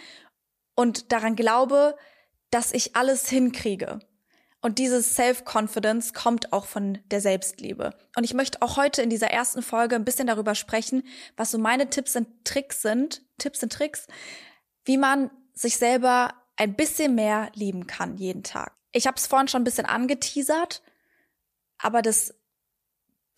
und 0.76 1.12
daran 1.12 1.36
glaube, 1.36 1.98
dass 2.50 2.74
ich 2.74 2.96
alles 2.96 3.30
hinkriege. 3.30 4.00
Und 4.62 4.78
dieses 4.78 5.16
Self-Confidence 5.16 6.14
kommt 6.14 6.52
auch 6.52 6.66
von 6.66 7.00
der 7.06 7.22
Selbstliebe. 7.22 7.96
Und 8.18 8.24
ich 8.26 8.34
möchte 8.34 8.62
auch 8.62 8.76
heute 8.76 9.02
in 9.02 9.10
dieser 9.10 9.32
ersten 9.32 9.62
Folge 9.62 9.96
ein 9.96 10.04
bisschen 10.04 10.28
darüber 10.28 10.54
sprechen, 10.54 11.04
was 11.38 11.52
so 11.52 11.58
meine 11.58 11.90
Tipps 11.90 12.16
und 12.16 12.28
Tricks 12.44 12.82
sind, 12.82 13.22
Tipps 13.38 13.64
und 13.64 13.72
Tricks, 13.72 14.08
wie 14.84 14.98
man 14.98 15.32
sich 15.54 15.78
selber 15.78 16.34
ein 16.58 16.76
bisschen 16.76 17.16
mehr 17.16 17.52
lieben 17.54 17.88
kann 17.88 18.18
jeden 18.18 18.44
Tag. 18.44 18.76
Ich 18.92 19.08
habe 19.08 19.16
es 19.16 19.28
vorhin 19.28 19.48
schon 19.48 19.62
ein 19.62 19.66
bisschen 19.66 19.86
angeteasert, 19.86 20.82
aber 21.78 22.02
das 22.02 22.34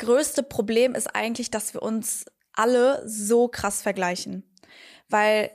größte 0.01 0.41
Problem 0.43 0.95
ist 0.95 1.15
eigentlich, 1.15 1.51
dass 1.51 1.73
wir 1.73 1.83
uns 1.83 2.25
alle 2.53 3.07
so 3.07 3.47
krass 3.47 3.81
vergleichen. 3.81 4.43
Weil 5.09 5.51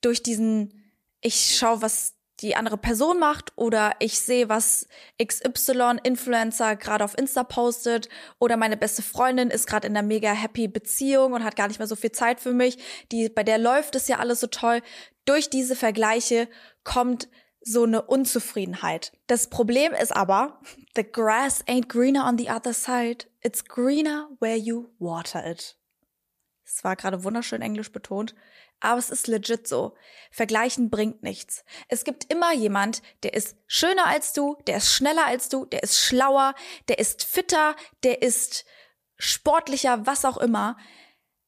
durch 0.00 0.22
diesen, 0.22 0.92
ich 1.20 1.56
schaue, 1.56 1.80
was 1.80 2.14
die 2.40 2.56
andere 2.56 2.78
Person 2.78 3.18
macht 3.18 3.52
oder 3.56 3.92
ich 3.98 4.18
sehe, 4.18 4.48
was 4.48 4.88
XY 5.22 5.98
Influencer 6.02 6.74
gerade 6.74 7.04
auf 7.04 7.16
Insta 7.16 7.44
postet 7.44 8.08
oder 8.38 8.56
meine 8.56 8.76
beste 8.76 9.02
Freundin 9.02 9.50
ist 9.50 9.66
gerade 9.66 9.86
in 9.86 9.96
einer 9.96 10.06
mega 10.06 10.32
happy 10.32 10.66
Beziehung 10.66 11.34
und 11.34 11.44
hat 11.44 11.54
gar 11.54 11.68
nicht 11.68 11.78
mehr 11.78 11.86
so 11.86 11.96
viel 11.96 12.12
Zeit 12.12 12.40
für 12.40 12.52
mich, 12.52 12.78
die 13.12 13.28
bei 13.28 13.44
der 13.44 13.58
läuft 13.58 13.94
es 13.94 14.08
ja 14.08 14.18
alles 14.18 14.40
so 14.40 14.46
toll. 14.46 14.80
Durch 15.26 15.50
diese 15.50 15.76
Vergleiche 15.76 16.48
kommt 16.82 17.28
so 17.62 17.84
eine 17.84 18.02
Unzufriedenheit. 18.02 19.12
Das 19.26 19.48
Problem 19.48 19.92
ist 19.92 20.16
aber, 20.16 20.60
the 20.96 21.04
grass 21.04 21.62
ain't 21.66 21.88
greener 21.88 22.26
on 22.26 22.38
the 22.38 22.50
other 22.50 22.72
side. 22.72 23.26
It's 23.42 23.64
greener 23.64 24.28
where 24.38 24.56
you 24.56 24.90
water 24.98 25.44
it. 25.44 25.76
Es 26.64 26.84
war 26.84 26.94
gerade 26.94 27.24
wunderschön 27.24 27.62
englisch 27.62 27.90
betont, 27.90 28.34
aber 28.80 28.98
es 28.98 29.10
ist 29.10 29.26
legit 29.26 29.66
so. 29.66 29.96
Vergleichen 30.30 30.88
bringt 30.88 31.22
nichts. 31.22 31.64
Es 31.88 32.04
gibt 32.04 32.32
immer 32.32 32.52
jemand, 32.52 33.02
der 33.22 33.34
ist 33.34 33.56
schöner 33.66 34.06
als 34.06 34.32
du, 34.32 34.56
der 34.66 34.76
ist 34.76 34.92
schneller 34.92 35.26
als 35.26 35.48
du, 35.48 35.64
der 35.64 35.82
ist 35.82 35.98
schlauer, 35.98 36.54
der 36.88 36.98
ist 36.98 37.24
fitter, 37.24 37.76
der 38.04 38.22
ist 38.22 38.64
sportlicher, 39.18 40.06
was 40.06 40.24
auch 40.24 40.38
immer. 40.38 40.76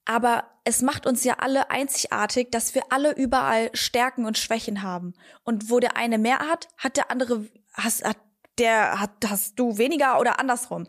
Aber 0.05 0.51
es 0.65 0.83
macht 0.83 1.07
uns 1.07 1.25
ja 1.25 1.35
alle 1.39 1.71
einzigartig, 1.71 2.51
dass 2.51 2.75
wir 2.75 2.85
alle 2.91 3.13
überall 3.15 3.71
Stärken 3.75 4.27
und 4.27 4.39
Schwächen 4.39 4.83
haben. 4.83 5.15
Und 5.45 5.71
wo 5.71 5.81
der 5.81 5.97
eine 5.97 6.19
mehr 6.19 6.41
hat, 6.41 6.69
hat 6.77 6.97
der 6.97 7.11
andere, 7.11 7.47
hast, 7.73 8.05
hat, 8.05 8.19
der, 8.59 9.01
hat, 9.01 9.11
hast 9.27 9.59
du 9.59 9.79
weniger 9.79 10.19
oder 10.21 10.39
andersrum. 10.39 10.87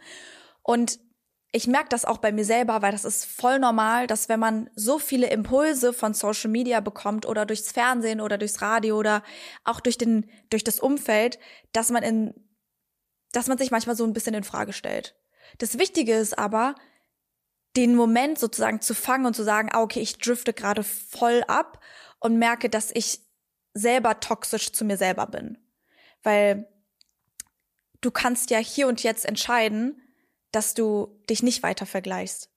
Und 0.63 1.00
ich 1.51 1.67
merke 1.67 1.89
das 1.89 2.03
auch 2.03 2.17
bei 2.17 2.32
mir 2.32 2.46
selber, 2.46 2.82
weil 2.82 2.91
das 2.91 3.05
ist 3.05 3.25
voll 3.25 3.60
normal, 3.60 4.08
dass 4.08 4.27
wenn 4.27 4.39
man 4.39 4.72
so 4.75 4.98
viele 4.98 5.29
Impulse 5.29 5.93
von 5.93 6.15
Social 6.15 6.50
Media 6.50 6.79
bekommt 6.79 7.27
oder 7.27 7.46
durchs 7.46 7.72
Fernsehen 7.72 8.22
oder 8.22 8.39
durchs 8.39 8.62
Radio 8.62 8.98
oder 8.98 9.22
auch 9.63 9.79
durch 9.79 10.00
den 10.00 10.29
durch 10.50 10.63
das 10.63 10.79
Umfeld, 10.79 11.38
dass 11.72 11.91
man 11.91 12.01
in 12.01 12.34
dass 13.34 13.48
man 13.48 13.60
sich 13.60 13.70
manchmal 13.70 13.96
so 13.96 14.03
ein 14.03 14.13
bisschen 14.13 14.34
in 14.34 14.43
Frage 14.43 14.74
stellt. 14.74 15.15
Das 15.60 15.77
Wichtige 15.77 16.15
ist 16.15 16.39
aber, 16.39 16.74
den 17.75 17.96
Moment 17.96 18.39
sozusagen 18.39 18.82
zu 18.82 18.93
fangen 18.93 19.25
und 19.25 19.36
zu 19.36 19.43
sagen, 19.43 19.70
ah, 19.72 19.82
okay, 19.82 20.00
ich 20.00 20.17
drifte 20.17 20.53
gerade 20.53 20.84
voll 20.84 21.43
ab 21.48 21.79
und 22.20 22.38
merke, 22.38 22.70
dass 22.70 22.91
ich 22.93 23.20
selber 23.74 24.20
toxisch 24.20 24.72
zu 24.72 24.86
mir 24.86 24.98
selber 24.98 25.27
bin. 25.27 25.58
Weil 26.22 26.67
du 28.01 28.12
kannst 28.12 28.51
ja 28.51 28.60
hier 28.60 28.88
und 28.88 29.01
jetzt 29.03 29.25
entscheiden, 29.25 30.02
dass 30.53 30.74
du 30.74 31.19
dich 31.29 31.43
nicht 31.43 31.63
weiter 31.63 31.86
vergleichst. 31.86 32.50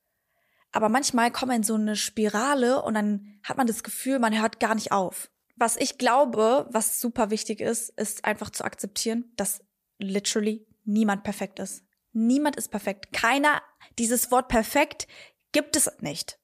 Aber 0.72 0.88
manchmal 0.88 1.30
kommt 1.30 1.48
man 1.48 1.56
in 1.58 1.62
so 1.62 1.74
eine 1.74 1.96
Spirale 1.96 2.82
und 2.82 2.94
dann 2.94 3.40
hat 3.42 3.56
man 3.56 3.66
das 3.66 3.82
Gefühl, 3.82 4.18
man 4.18 4.38
hört 4.38 4.60
gar 4.60 4.74
nicht 4.74 4.92
auf. 4.92 5.30
Was 5.56 5.76
ich 5.76 5.96
glaube, 5.96 6.68
was 6.70 7.00
super 7.00 7.30
wichtig 7.30 7.60
ist, 7.60 7.88
ist 7.98 8.24
einfach 8.24 8.50
zu 8.50 8.64
akzeptieren, 8.64 9.32
dass 9.36 9.64
literally 9.98 10.66
niemand 10.84 11.24
perfekt 11.24 11.58
ist. 11.58 11.82
Niemand 12.12 12.56
ist 12.56 12.68
perfekt. 12.68 13.12
Keiner, 13.12 13.62
dieses 13.98 14.30
Wort 14.30 14.48
perfekt 14.48 15.08
gibt 15.52 15.76
es 15.76 15.90
nicht. 16.00 16.38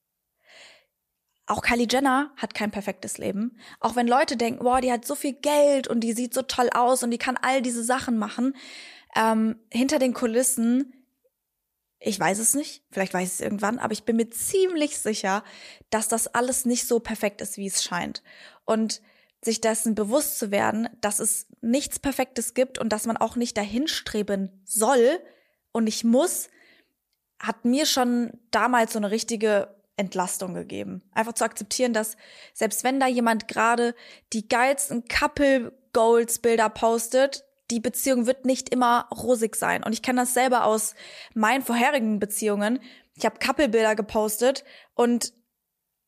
Auch 1.46 1.60
Kylie 1.60 1.88
Jenner 1.90 2.32
hat 2.36 2.54
kein 2.54 2.70
perfektes 2.70 3.18
Leben. 3.18 3.58
Auch 3.80 3.96
wenn 3.96 4.06
Leute 4.06 4.36
denken, 4.38 4.64
boah, 4.64 4.80
die 4.80 4.92
hat 4.92 5.04
so 5.04 5.14
viel 5.14 5.34
Geld 5.34 5.88
und 5.88 6.00
die 6.00 6.12
sieht 6.12 6.32
so 6.32 6.42
toll 6.42 6.70
aus 6.70 7.02
und 7.02 7.10
die 7.10 7.18
kann 7.18 7.36
all 7.36 7.60
diese 7.60 7.84
Sachen 7.84 8.16
machen. 8.16 8.56
Ähm, 9.14 9.56
hinter 9.70 9.98
den 9.98 10.14
Kulissen, 10.14 11.01
ich 12.04 12.18
weiß 12.18 12.38
es 12.38 12.54
nicht, 12.54 12.82
vielleicht 12.90 13.14
weiß 13.14 13.28
ich 13.28 13.34
es 13.34 13.40
irgendwann, 13.40 13.78
aber 13.78 13.92
ich 13.92 14.04
bin 14.04 14.16
mir 14.16 14.28
ziemlich 14.30 14.98
sicher, 14.98 15.44
dass 15.90 16.08
das 16.08 16.26
alles 16.28 16.64
nicht 16.64 16.86
so 16.86 17.00
perfekt 17.00 17.40
ist, 17.40 17.56
wie 17.56 17.66
es 17.66 17.82
scheint. 17.82 18.22
Und 18.64 19.00
sich 19.44 19.60
dessen 19.60 19.94
bewusst 19.94 20.38
zu 20.38 20.50
werden, 20.50 20.88
dass 21.00 21.18
es 21.18 21.46
nichts 21.60 21.98
Perfektes 21.98 22.54
gibt 22.54 22.78
und 22.78 22.92
dass 22.92 23.06
man 23.06 23.16
auch 23.16 23.36
nicht 23.36 23.56
dahin 23.56 23.88
streben 23.88 24.62
soll, 24.64 25.20
und 25.72 25.86
ich 25.86 26.04
muss, 26.04 26.48
hat 27.38 27.64
mir 27.64 27.86
schon 27.86 28.38
damals 28.50 28.92
so 28.92 28.98
eine 28.98 29.10
richtige 29.10 29.74
Entlastung 29.96 30.54
gegeben. 30.54 31.02
Einfach 31.12 31.32
zu 31.32 31.44
akzeptieren, 31.44 31.92
dass 31.92 32.16
selbst 32.54 32.84
wenn 32.84 33.00
da 33.00 33.06
jemand 33.06 33.48
gerade 33.48 33.94
die 34.32 34.48
geilsten 34.48 35.04
Couple 35.06 35.72
Goals 35.92 36.38
Bilder 36.38 36.68
postet, 36.68 37.44
die 37.70 37.80
Beziehung 37.80 38.26
wird 38.26 38.44
nicht 38.44 38.68
immer 38.68 39.08
rosig 39.10 39.56
sein. 39.56 39.82
Und 39.82 39.92
ich 39.92 40.02
kenne 40.02 40.22
das 40.22 40.34
selber 40.34 40.64
aus 40.64 40.94
meinen 41.34 41.62
vorherigen 41.62 42.18
Beziehungen. 42.18 42.80
Ich 43.14 43.24
habe 43.24 43.38
Couple 43.38 43.68
Bilder 43.68 43.94
gepostet 43.94 44.64
und 44.94 45.32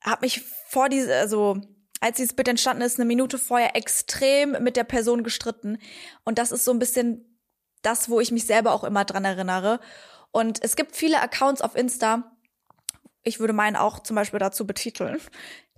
habe 0.02 0.26
mich 0.26 0.42
vor 0.68 0.88
diese, 0.88 1.14
also 1.14 1.60
als 2.00 2.16
dieses 2.16 2.34
Bild 2.34 2.48
entstanden 2.48 2.82
ist, 2.82 2.98
eine 2.98 3.06
Minute 3.06 3.38
vorher 3.38 3.76
extrem 3.76 4.62
mit 4.62 4.76
der 4.76 4.84
Person 4.84 5.24
gestritten. 5.24 5.78
Und 6.24 6.38
das 6.38 6.52
ist 6.52 6.64
so 6.64 6.72
ein 6.72 6.78
bisschen 6.78 7.40
das, 7.82 8.10
wo 8.10 8.20
ich 8.20 8.30
mich 8.30 8.46
selber 8.46 8.72
auch 8.72 8.84
immer 8.84 9.04
dran 9.04 9.24
erinnere. 9.24 9.80
Und 10.30 10.62
es 10.62 10.76
gibt 10.76 10.96
viele 10.96 11.20
Accounts 11.20 11.62
auf 11.62 11.76
Insta, 11.76 12.34
ich 13.24 13.40
würde 13.40 13.54
meinen 13.54 13.76
auch 13.76 14.00
zum 14.00 14.14
Beispiel 14.14 14.38
dazu 14.38 14.66
betiteln, 14.66 15.18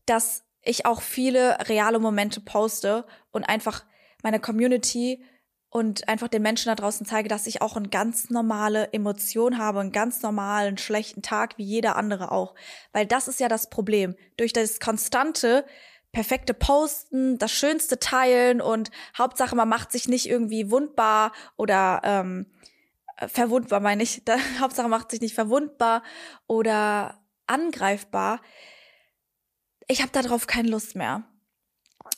dass 0.05 0.45
ich 0.63 0.85
auch 0.85 1.01
viele 1.01 1.69
reale 1.69 2.01
Momente 2.01 2.41
poste 2.41 3.07
und 3.31 3.45
einfach 3.45 3.85
meiner 4.23 4.41
Community 4.41 5.25
und 5.77 6.09
einfach 6.09 6.29
den 6.29 6.41
Menschen 6.41 6.71
da 6.71 6.75
draußen 6.75 7.05
zeige, 7.05 7.29
dass 7.29 7.47
ich 7.47 7.61
auch 7.61 7.77
eine 7.77 7.91
ganz 7.91 8.31
normale 8.31 8.95
Emotion 8.95 9.59
habe, 9.59 9.81
einen 9.81 9.93
ganz 9.93 10.23
normalen 10.23 10.79
schlechten 10.79 11.21
Tag 11.21 11.59
wie 11.59 11.65
jeder 11.65 11.97
andere 11.97 12.33
auch. 12.33 12.55
Weil 12.93 13.05
das 13.05 13.29
ist 13.29 13.41
ja 13.41 13.49
das 13.49 13.69
Problem. 13.69 14.17
Durch 14.39 14.55
das 14.55 14.81
konstante 14.81 15.67
perfekte 16.13 16.55
Posten, 16.55 17.37
das 17.37 17.53
Schönste 17.53 17.99
teilen 17.99 18.63
und 18.63 18.91
Hauptsache 19.19 19.55
man 19.55 19.69
macht 19.69 19.93
sich 19.93 20.09
nicht 20.09 20.31
irgendwie 20.31 20.71
wundbar 20.71 21.33
oder 21.59 22.01
ähm, 22.05 22.47
äh, 23.19 23.29
verwundbar 23.29 23.81
meine 23.81 24.03
ich. 24.03 24.25
Da, 24.25 24.39
Hauptsache 24.61 24.89
macht 24.89 25.11
sich 25.11 25.21
nicht 25.21 25.35
verwundbar 25.35 26.03
oder 26.47 27.23
angreifbar. 27.47 28.41
Ich 29.89 30.01
habe 30.01 30.13
darauf 30.13 30.47
keine 30.47 30.71
Lust 30.71 30.97
mehr. 30.97 31.25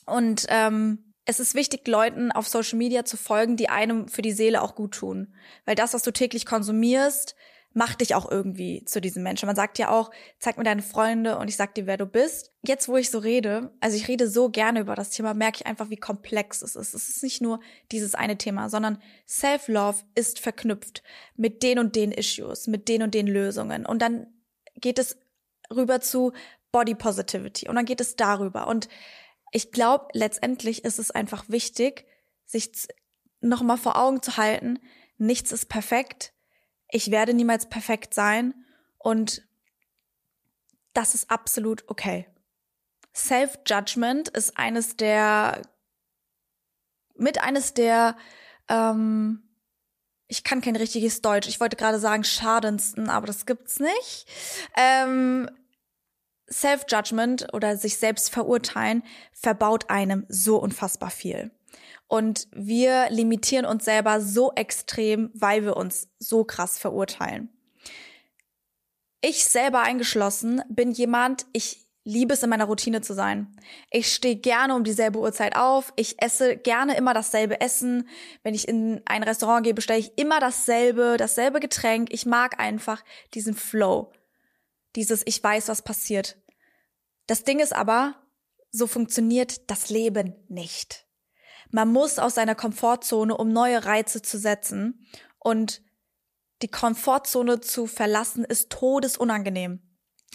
Und 0.07 0.47
ähm, 0.49 1.08
es 1.29 1.41
ist 1.41 1.55
wichtig, 1.55 1.87
Leuten 1.87 2.33
auf 2.33 2.49
Social 2.49 2.79
Media 2.79 3.05
zu 3.05 3.19
folgen, 3.19 3.59
die 3.59 3.69
einem 3.69 4.09
für 4.09 4.23
die 4.23 4.33
Seele 4.33 4.63
auch 4.63 4.75
gut 4.75 4.95
tun. 4.95 5.35
Weil 5.67 5.75
das, 5.75 5.93
was 5.93 6.03
du 6.03 6.11
täglich 6.11 6.47
konsumierst, 6.47 7.37
macht 7.75 8.01
dich 8.01 8.15
auch 8.15 8.31
irgendwie 8.31 8.83
zu 8.87 8.99
diesem 8.99 9.25
Menschen. 9.25 9.45
Man 9.45 9.55
sagt 9.55 9.79
ja 9.79 9.91
auch, 9.91 10.11
zeig 10.39 10.57
mir 10.57 10.65
deine 10.65 10.81
Freunde 10.81 11.37
und 11.37 11.49
ich 11.49 11.57
sag 11.57 11.75
dir, 11.75 11.87
wer 11.87 11.99
du 11.99 12.07
bist. 12.07 12.55
Jetzt, 12.63 12.89
wo 12.89 12.97
ich 12.97 13.11
so 13.11 13.19
rede, 13.19 13.77
also 13.81 13.95
ich 13.95 14.09
rede 14.09 14.27
so 14.27 14.49
gerne 14.49 14.81
über 14.81 14.95
das 14.95 15.11
Thema, 15.11 15.35
merke 15.35 15.59
ich 15.61 15.67
einfach, 15.67 15.91
wie 15.91 15.99
komplex 15.99 16.63
es 16.63 16.75
ist. 16.75 16.95
Es 16.95 17.11
ist 17.11 17.23
nicht 17.23 17.43
nur 17.43 17.61
dieses 17.93 18.15
eine 18.15 18.39
Thema, 18.39 18.71
sondern 18.71 18.97
Self-Love 19.29 19.99
ist 20.15 20.39
verknüpft 20.41 21.03
mit 21.37 21.63
den 21.63 21.79
und 21.79 21.95
den 21.95 22.11
Issues, 22.11 22.69
mit 22.69 22.89
den 22.89 23.03
und 23.03 23.13
den 23.13 23.27
Lösungen. 23.27 23.85
Und 23.85 24.01
dann 24.01 24.29
geht 24.77 24.99
es 24.99 25.19
rüber 25.71 26.01
zu 26.01 26.33
Body 26.73 26.95
Positivity 26.95 27.69
und 27.69 27.75
dann 27.75 27.85
geht 27.85 28.01
es 28.01 28.17
darüber. 28.17 28.67
Und 28.67 28.89
ich 29.53 29.73
glaube, 29.73 30.09
letztendlich 30.13 30.85
ist 30.85 30.99
es 30.99 31.11
einfach 31.11 31.49
wichtig, 31.49 32.07
sich 32.45 32.71
nochmal 33.41 33.79
vor 33.79 33.97
Augen 33.97 34.23
zu 34.23 34.37
halten, 34.37 34.79
nichts 35.17 35.53
ist 35.53 35.69
perfekt, 35.69 36.33
ich 36.91 37.11
werde 37.11 37.35
niemals 37.35 37.69
perfekt 37.69 38.15
sein 38.15 38.55
und 38.99 39.47
das 40.93 41.15
ist 41.15 41.31
absolut 41.31 41.85
okay. 41.89 42.27
Self-Judgment 43.15 44.29
ist 44.29 44.57
eines 44.57 44.97
der, 44.97 45.63
mit 47.15 47.43
eines 47.43 47.75
der 47.75 48.17
ähm, 48.69 49.49
ich 50.29 50.45
kann 50.45 50.61
kein 50.61 50.77
richtiges 50.77 51.23
Deutsch. 51.23 51.49
Ich 51.49 51.59
wollte 51.59 51.77
gerade 51.77 51.99
sagen 51.99 52.23
schadendsten, 52.23 53.09
aber 53.09 53.27
das 53.27 53.47
gibt's 53.47 53.81
nicht. 53.81 54.27
Ähm, 54.77 55.51
Self-Judgment 56.51 57.49
oder 57.53 57.77
sich 57.77 57.99
selbst 57.99 58.31
verurteilen 58.31 59.03
verbaut 59.33 59.91
einem 59.91 60.25
so 60.29 60.57
unfassbar 60.57 61.11
viel. 61.11 61.51
Und 62.07 62.49
wir 62.53 63.11
limitieren 63.11 63.67
uns 63.67 63.85
selber 63.85 64.21
so 64.21 64.53
extrem, 64.55 65.31
weil 65.35 65.63
wir 65.65 65.77
uns 65.77 66.09
so 66.19 66.45
krass 66.45 66.79
verurteilen. 66.79 67.51
Ich 69.21 69.45
selber 69.45 69.83
eingeschlossen 69.83 70.63
bin 70.69 70.93
jemand, 70.93 71.45
ich 71.53 71.89
liebe 72.05 72.33
es 72.33 72.43
in 72.43 72.49
meiner 72.49 72.65
Routine 72.65 73.03
zu 73.03 73.13
sein. 73.13 73.55
Ich 73.91 74.15
stehe 74.15 74.37
gerne 74.37 74.75
um 74.75 74.83
dieselbe 74.83 75.19
Uhrzeit 75.19 75.57
auf. 75.57 75.93
Ich 75.97 76.23
esse 76.23 76.57
gerne 76.57 76.97
immer 76.97 77.13
dasselbe 77.13 77.61
Essen. 77.61 78.09
Wenn 78.43 78.55
ich 78.55 78.67
in 78.67 79.03
ein 79.05 79.23
Restaurant 79.23 79.65
gehe, 79.65 79.75
bestelle 79.75 79.99
ich 79.99 80.17
immer 80.17 80.41
dasselbe, 80.41 81.17
dasselbe 81.19 81.61
Getränk. 81.61 82.09
Ich 82.11 82.25
mag 82.25 82.59
einfach 82.59 83.05
diesen 83.35 83.55
Flow. 83.55 84.11
Dieses 84.99 85.23
Ich 85.27 85.41
weiß, 85.41 85.69
was 85.69 85.83
passiert. 85.83 86.37
Das 87.29 87.45
Ding 87.45 87.61
ist 87.61 87.73
aber, 87.73 88.17
so 88.73 88.89
funktioniert 88.89 89.71
das 89.71 89.91
Leben 89.91 90.35
nicht. 90.49 91.07
Man 91.71 91.93
muss 91.93 92.19
aus 92.19 92.35
seiner 92.35 92.57
Komfortzone, 92.57 93.37
um 93.37 93.53
neue 93.53 93.85
Reize 93.85 94.23
zu 94.23 94.39
setzen. 94.39 95.07
Und 95.39 95.83
die 96.63 96.69
Komfortzone 96.69 97.61
zu 97.61 97.87
verlassen 97.87 98.45
ist 98.45 98.71
todesunangenehm. 98.71 99.81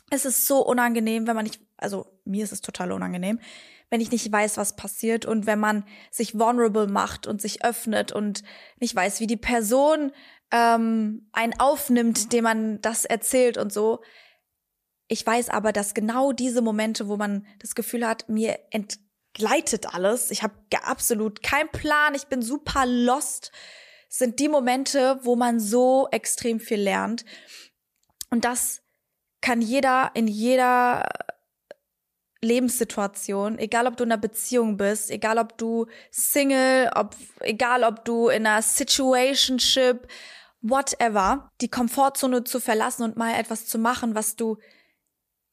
Es 0.09 0.23
ist 0.23 0.47
so 0.47 0.65
unangenehm, 0.65 1.27
wenn 1.27 1.35
man 1.35 1.43
nicht, 1.43 1.59
also 1.75 2.05
mir 2.23 2.45
ist 2.45 2.53
es 2.53 2.61
total 2.61 2.93
unangenehm, 2.93 3.41
wenn 3.89 3.99
ich 3.99 4.11
nicht 4.11 4.31
weiß, 4.31 4.55
was 4.55 4.77
passiert 4.77 5.25
und 5.25 5.45
wenn 5.45 5.59
man 5.59 5.83
sich 6.09 6.39
vulnerable 6.39 6.87
macht 6.87 7.27
und 7.27 7.41
sich 7.41 7.65
öffnet 7.65 8.13
und 8.13 8.43
nicht 8.79 8.95
weiß, 8.95 9.19
wie 9.19 9.27
die 9.27 9.35
Person 9.35 10.13
ähm, 10.51 11.27
einen 11.33 11.59
aufnimmt, 11.59 12.31
dem 12.31 12.45
man 12.45 12.79
das 12.79 13.03
erzählt 13.03 13.57
und 13.57 13.73
so. 13.73 14.01
Ich 15.13 15.27
weiß 15.27 15.49
aber, 15.49 15.73
dass 15.73 15.93
genau 15.93 16.31
diese 16.31 16.63
Momente, 16.63 17.07
wo 17.07 17.17
man 17.17 17.45
das 17.59 17.75
Gefühl 17.75 18.03
hat, 18.07 18.29
mir 18.29 18.57
entgleitet 18.71 19.93
alles, 19.93 20.31
ich 20.31 20.41
habe 20.41 20.55
absolut 20.81 21.43
keinen 21.43 21.69
Plan, 21.69 22.15
ich 22.15 22.25
bin 22.25 22.41
super 22.41 22.87
lost, 22.87 23.51
sind 24.09 24.39
die 24.39 24.49
Momente, 24.49 25.19
wo 25.21 25.35
man 25.35 25.59
so 25.59 26.07
extrem 26.09 26.59
viel 26.59 26.81
lernt. 26.81 27.25
Und 28.31 28.43
das 28.43 28.81
kann 29.39 29.61
jeder 29.61 30.09
in 30.15 30.27
jeder 30.27 31.07
Lebenssituation, 32.41 33.59
egal 33.59 33.85
ob 33.85 33.97
du 33.97 34.05
in 34.05 34.11
einer 34.11 34.19
Beziehung 34.19 34.77
bist, 34.77 35.11
egal 35.11 35.37
ob 35.37 35.59
du 35.59 35.85
Single, 36.09 36.89
ob, 36.95 37.15
egal 37.41 37.83
ob 37.83 38.03
du 38.03 38.29
in 38.29 38.47
einer 38.47 38.63
Situationship, 38.63 40.07
whatever, 40.61 41.51
die 41.61 41.69
Komfortzone 41.69 42.45
zu 42.45 42.59
verlassen 42.59 43.03
und 43.03 43.15
mal 43.15 43.35
etwas 43.35 43.67
zu 43.67 43.77
machen, 43.77 44.15
was 44.15 44.35
du 44.35 44.57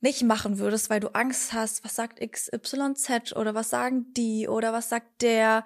nicht 0.01 0.23
machen 0.23 0.59
würdest, 0.59 0.91
weil 0.91 1.01
du 1.01 1.09
Angst 1.09 1.53
hast, 1.53 1.85
was 1.85 1.95
sagt 1.95 2.21
XYZ 2.21 3.35
oder 3.37 3.55
was 3.55 3.71
sagen 3.71 4.13
die 4.15 4.49
oder 4.49 4.73
was 4.73 4.89
sagt 4.89 5.23
der. 5.23 5.65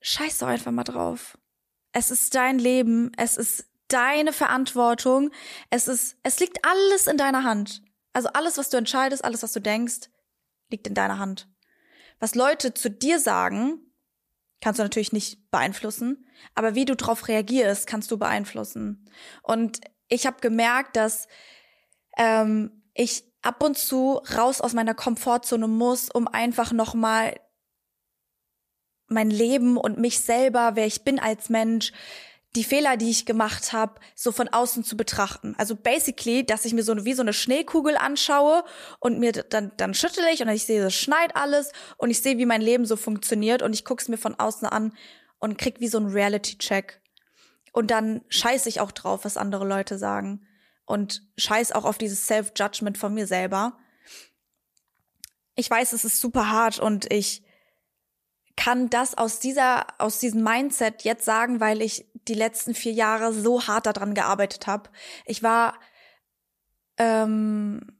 Scheiß 0.00 0.38
doch 0.38 0.46
einfach 0.46 0.72
mal 0.72 0.84
drauf. 0.84 1.36
Es 1.92 2.10
ist 2.10 2.34
dein 2.34 2.58
Leben, 2.58 3.10
es 3.16 3.36
ist 3.36 3.66
deine 3.88 4.32
Verantwortung. 4.32 5.30
Es 5.70 5.88
ist, 5.88 6.16
es 6.22 6.38
liegt 6.38 6.64
alles 6.64 7.06
in 7.06 7.16
deiner 7.16 7.44
Hand. 7.44 7.82
Also 8.12 8.28
alles, 8.28 8.58
was 8.58 8.70
du 8.70 8.76
entscheidest, 8.76 9.24
alles, 9.24 9.42
was 9.42 9.52
du 9.52 9.60
denkst, 9.60 10.10
liegt 10.70 10.86
in 10.86 10.94
deiner 10.94 11.18
Hand. 11.18 11.48
Was 12.18 12.34
Leute 12.34 12.72
zu 12.74 12.90
dir 12.90 13.18
sagen, 13.18 13.80
kannst 14.60 14.78
du 14.78 14.82
natürlich 14.82 15.12
nicht 15.12 15.50
beeinflussen, 15.50 16.26
aber 16.54 16.74
wie 16.74 16.84
du 16.84 16.96
darauf 16.96 17.28
reagierst, 17.28 17.86
kannst 17.86 18.10
du 18.10 18.18
beeinflussen. 18.18 19.08
Und 19.42 19.80
ich 20.08 20.26
habe 20.26 20.40
gemerkt, 20.40 20.96
dass 20.96 21.28
ähm, 22.16 22.82
ich 22.96 23.24
ab 23.42 23.62
und 23.62 23.78
zu 23.78 24.20
raus 24.36 24.60
aus 24.60 24.72
meiner 24.72 24.94
Komfortzone 24.94 25.68
muss, 25.68 26.10
um 26.10 26.26
einfach 26.26 26.72
noch 26.72 26.94
mal 26.94 27.38
mein 29.08 29.30
Leben 29.30 29.76
und 29.76 29.98
mich 29.98 30.20
selber, 30.20 30.72
wer 30.74 30.86
ich 30.86 31.04
bin 31.04 31.20
als 31.20 31.48
Mensch, 31.48 31.92
die 32.56 32.64
Fehler, 32.64 32.96
die 32.96 33.10
ich 33.10 33.26
gemacht 33.26 33.72
habe, 33.72 34.00
so 34.14 34.32
von 34.32 34.48
außen 34.48 34.82
zu 34.82 34.96
betrachten. 34.96 35.54
Also 35.58 35.76
basically, 35.76 36.44
dass 36.44 36.64
ich 36.64 36.72
mir 36.72 36.82
so 36.82 37.04
wie 37.04 37.12
so 37.12 37.22
eine 37.22 37.34
Schneekugel 37.34 37.96
anschaue 37.96 38.64
und 38.98 39.18
mir 39.20 39.32
dann 39.32 39.72
dann 39.76 39.94
schüttel 39.94 40.24
ich 40.32 40.40
und 40.40 40.48
ich 40.48 40.64
sehe, 40.64 40.84
es 40.86 40.94
schneit 40.94 41.36
alles 41.36 41.70
und 41.98 42.10
ich 42.10 42.22
sehe, 42.22 42.38
wie 42.38 42.46
mein 42.46 42.62
Leben 42.62 42.86
so 42.86 42.96
funktioniert 42.96 43.62
und 43.62 43.74
ich 43.74 43.84
guck's 43.84 44.08
mir 44.08 44.16
von 44.16 44.34
außen 44.34 44.66
an 44.66 44.94
und 45.38 45.58
krieg 45.58 45.80
wie 45.80 45.88
so 45.88 45.98
ein 45.98 46.06
Reality 46.06 46.56
Check. 46.56 47.00
Und 47.72 47.90
dann 47.90 48.22
scheiß 48.28 48.66
ich 48.66 48.80
auch 48.80 48.90
drauf, 48.90 49.24
was 49.24 49.36
andere 49.36 49.66
Leute 49.66 49.98
sagen 49.98 50.46
und 50.86 51.22
scheiß 51.36 51.72
auch 51.72 51.84
auf 51.84 51.98
dieses 51.98 52.26
Self 52.26 52.52
Judgment 52.56 52.96
von 52.96 53.12
mir 53.12 53.26
selber. 53.26 53.78
Ich 55.56 55.68
weiß, 55.68 55.92
es 55.92 56.04
ist 56.04 56.20
super 56.20 56.50
hart 56.50 56.78
und 56.78 57.12
ich 57.12 57.42
kann 58.56 58.88
das 58.88 59.18
aus 59.18 59.38
dieser, 59.38 59.86
aus 60.00 60.18
diesem 60.18 60.42
Mindset 60.42 61.02
jetzt 61.02 61.24
sagen, 61.24 61.60
weil 61.60 61.82
ich 61.82 62.06
die 62.14 62.34
letzten 62.34 62.74
vier 62.74 62.92
Jahre 62.92 63.32
so 63.32 63.66
hart 63.66 63.86
daran 63.86 64.14
gearbeitet 64.14 64.66
habe. 64.66 64.90
Ich 65.26 65.42
war, 65.42 65.78
ähm, 66.96 67.98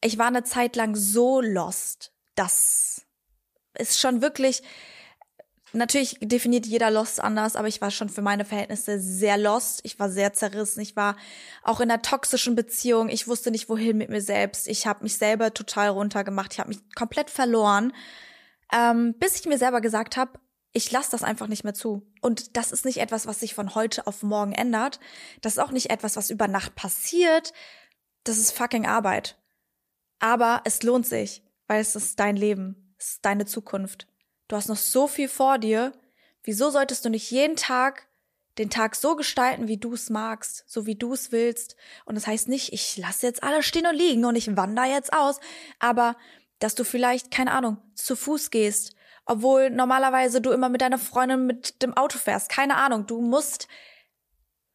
ich 0.00 0.18
war 0.18 0.28
eine 0.28 0.44
Zeit 0.44 0.76
lang 0.76 0.94
so 0.94 1.40
lost. 1.40 2.12
Das 2.36 3.06
ist 3.74 3.98
schon 3.98 4.22
wirklich, 4.22 4.62
natürlich 5.76 6.18
definiert 6.20 6.66
jeder 6.66 6.90
Lost 6.90 7.20
anders, 7.20 7.56
aber 7.56 7.68
ich 7.68 7.80
war 7.80 7.90
schon 7.90 8.08
für 8.08 8.22
meine 8.22 8.44
Verhältnisse 8.44 9.00
sehr 9.00 9.38
lost. 9.38 9.80
Ich 9.84 9.98
war 9.98 10.10
sehr 10.10 10.32
zerrissen. 10.32 10.80
Ich 10.80 10.96
war 10.96 11.16
auch 11.62 11.80
in 11.80 11.90
einer 11.90 12.02
toxischen 12.02 12.54
Beziehung. 12.54 13.08
Ich 13.08 13.28
wusste 13.28 13.50
nicht, 13.50 13.68
wohin 13.68 13.96
mit 13.96 14.08
mir 14.08 14.20
selbst. 14.20 14.68
Ich 14.68 14.86
habe 14.86 15.04
mich 15.04 15.18
selber 15.18 15.54
total 15.54 15.88
runtergemacht. 15.88 16.52
Ich 16.52 16.58
habe 16.58 16.68
mich 16.70 16.80
komplett 16.94 17.30
verloren 17.30 17.92
ähm, 18.72 19.14
bis 19.18 19.38
ich 19.38 19.46
mir 19.46 19.58
selber 19.58 19.80
gesagt 19.80 20.16
habe, 20.16 20.38
ich 20.72 20.90
lasse 20.90 21.10
das 21.10 21.22
einfach 21.22 21.46
nicht 21.46 21.64
mehr 21.64 21.74
zu. 21.74 22.06
Und 22.20 22.56
das 22.56 22.72
ist 22.72 22.84
nicht 22.84 22.98
etwas, 22.98 23.26
was 23.26 23.40
sich 23.40 23.54
von 23.54 23.74
heute 23.74 24.06
auf 24.06 24.22
morgen 24.22 24.52
ändert. 24.52 25.00
Das 25.40 25.54
ist 25.54 25.58
auch 25.58 25.70
nicht 25.70 25.90
etwas, 25.90 26.16
was 26.16 26.30
über 26.30 26.48
Nacht 26.48 26.74
passiert. 26.74 27.52
Das 28.24 28.36
ist 28.36 28.52
fucking 28.52 28.86
Arbeit. 28.86 29.40
Aber 30.18 30.62
es 30.64 30.82
lohnt 30.82 31.06
sich, 31.06 31.42
weil 31.66 31.80
es 31.80 31.96
ist 31.96 32.18
dein 32.20 32.36
Leben, 32.36 32.94
es 32.98 33.12
ist 33.12 33.24
deine 33.24 33.46
Zukunft. 33.46 34.06
Du 34.48 34.56
hast 34.56 34.68
noch 34.68 34.76
so 34.76 35.08
viel 35.08 35.28
vor 35.28 35.58
dir. 35.58 35.92
Wieso 36.42 36.70
solltest 36.70 37.04
du 37.04 37.10
nicht 37.10 37.30
jeden 37.30 37.56
Tag 37.56 38.06
den 38.58 38.70
Tag 38.70 38.96
so 38.96 39.16
gestalten, 39.16 39.68
wie 39.68 39.76
du 39.76 39.92
es 39.92 40.08
magst, 40.08 40.64
so 40.66 40.86
wie 40.86 40.94
du 40.94 41.12
es 41.12 41.32
willst? 41.32 41.76
Und 42.04 42.14
das 42.14 42.26
heißt 42.26 42.48
nicht, 42.48 42.72
ich 42.72 42.96
lasse 42.96 43.26
jetzt 43.26 43.42
alles 43.42 43.66
stehen 43.66 43.86
und 43.86 43.96
liegen 43.96 44.24
und 44.24 44.36
ich 44.36 44.56
wandere 44.56 44.86
jetzt 44.86 45.12
aus, 45.12 45.40
aber 45.78 46.16
dass 46.58 46.74
du 46.74 46.84
vielleicht, 46.84 47.30
keine 47.30 47.52
Ahnung, 47.52 47.78
zu 47.94 48.16
Fuß 48.16 48.50
gehst, 48.50 48.94
obwohl 49.26 49.70
normalerweise 49.70 50.40
du 50.40 50.52
immer 50.52 50.68
mit 50.68 50.80
deiner 50.80 50.98
Freundin 50.98 51.46
mit 51.46 51.82
dem 51.82 51.96
Auto 51.96 52.16
fährst. 52.16 52.48
Keine 52.48 52.76
Ahnung, 52.76 53.06
du 53.06 53.20
musst 53.20 53.66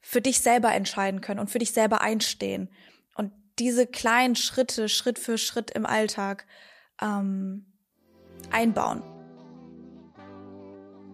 für 0.01 0.21
dich 0.21 0.41
selber 0.41 0.73
entscheiden 0.73 1.21
können 1.21 1.39
und 1.39 1.49
für 1.49 1.59
dich 1.59 1.71
selber 1.71 2.01
einstehen. 2.01 2.69
Und 3.15 3.31
diese 3.59 3.87
kleinen 3.87 4.35
Schritte, 4.35 4.89
Schritt 4.89 5.17
für 5.17 5.37
Schritt 5.37 5.71
im 5.71 5.85
Alltag 5.85 6.45
ähm, 7.01 7.65
einbauen. 8.51 9.20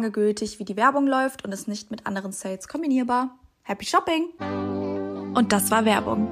lange 0.00 0.12
gültig, 0.12 0.58
wie 0.58 0.64
die 0.64 0.78
Werbung 0.78 1.06
läuft 1.06 1.44
und 1.44 1.52
ist 1.52 1.68
nicht 1.68 1.90
mit 1.90 2.06
anderen 2.06 2.32
Sales 2.32 2.68
kombinierbar. 2.68 3.38
Happy 3.64 3.84
Shopping! 3.84 4.30
Und 5.34 5.52
das 5.52 5.70
war 5.70 5.84
Werbung. 5.84 6.26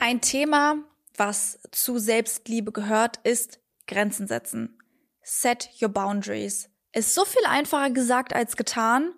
Ein 0.00 0.20
Thema, 0.20 0.78
was 1.16 1.60
zu 1.70 1.98
Selbstliebe 1.98 2.72
gehört, 2.72 3.18
ist 3.22 3.60
Grenzen 3.86 4.26
setzen. 4.26 4.76
Set 5.22 5.70
your 5.80 5.90
boundaries. 5.90 6.68
Ist 6.92 7.14
so 7.14 7.24
viel 7.24 7.44
einfacher 7.46 7.90
gesagt 7.90 8.32
als 8.32 8.56
getan, 8.56 9.14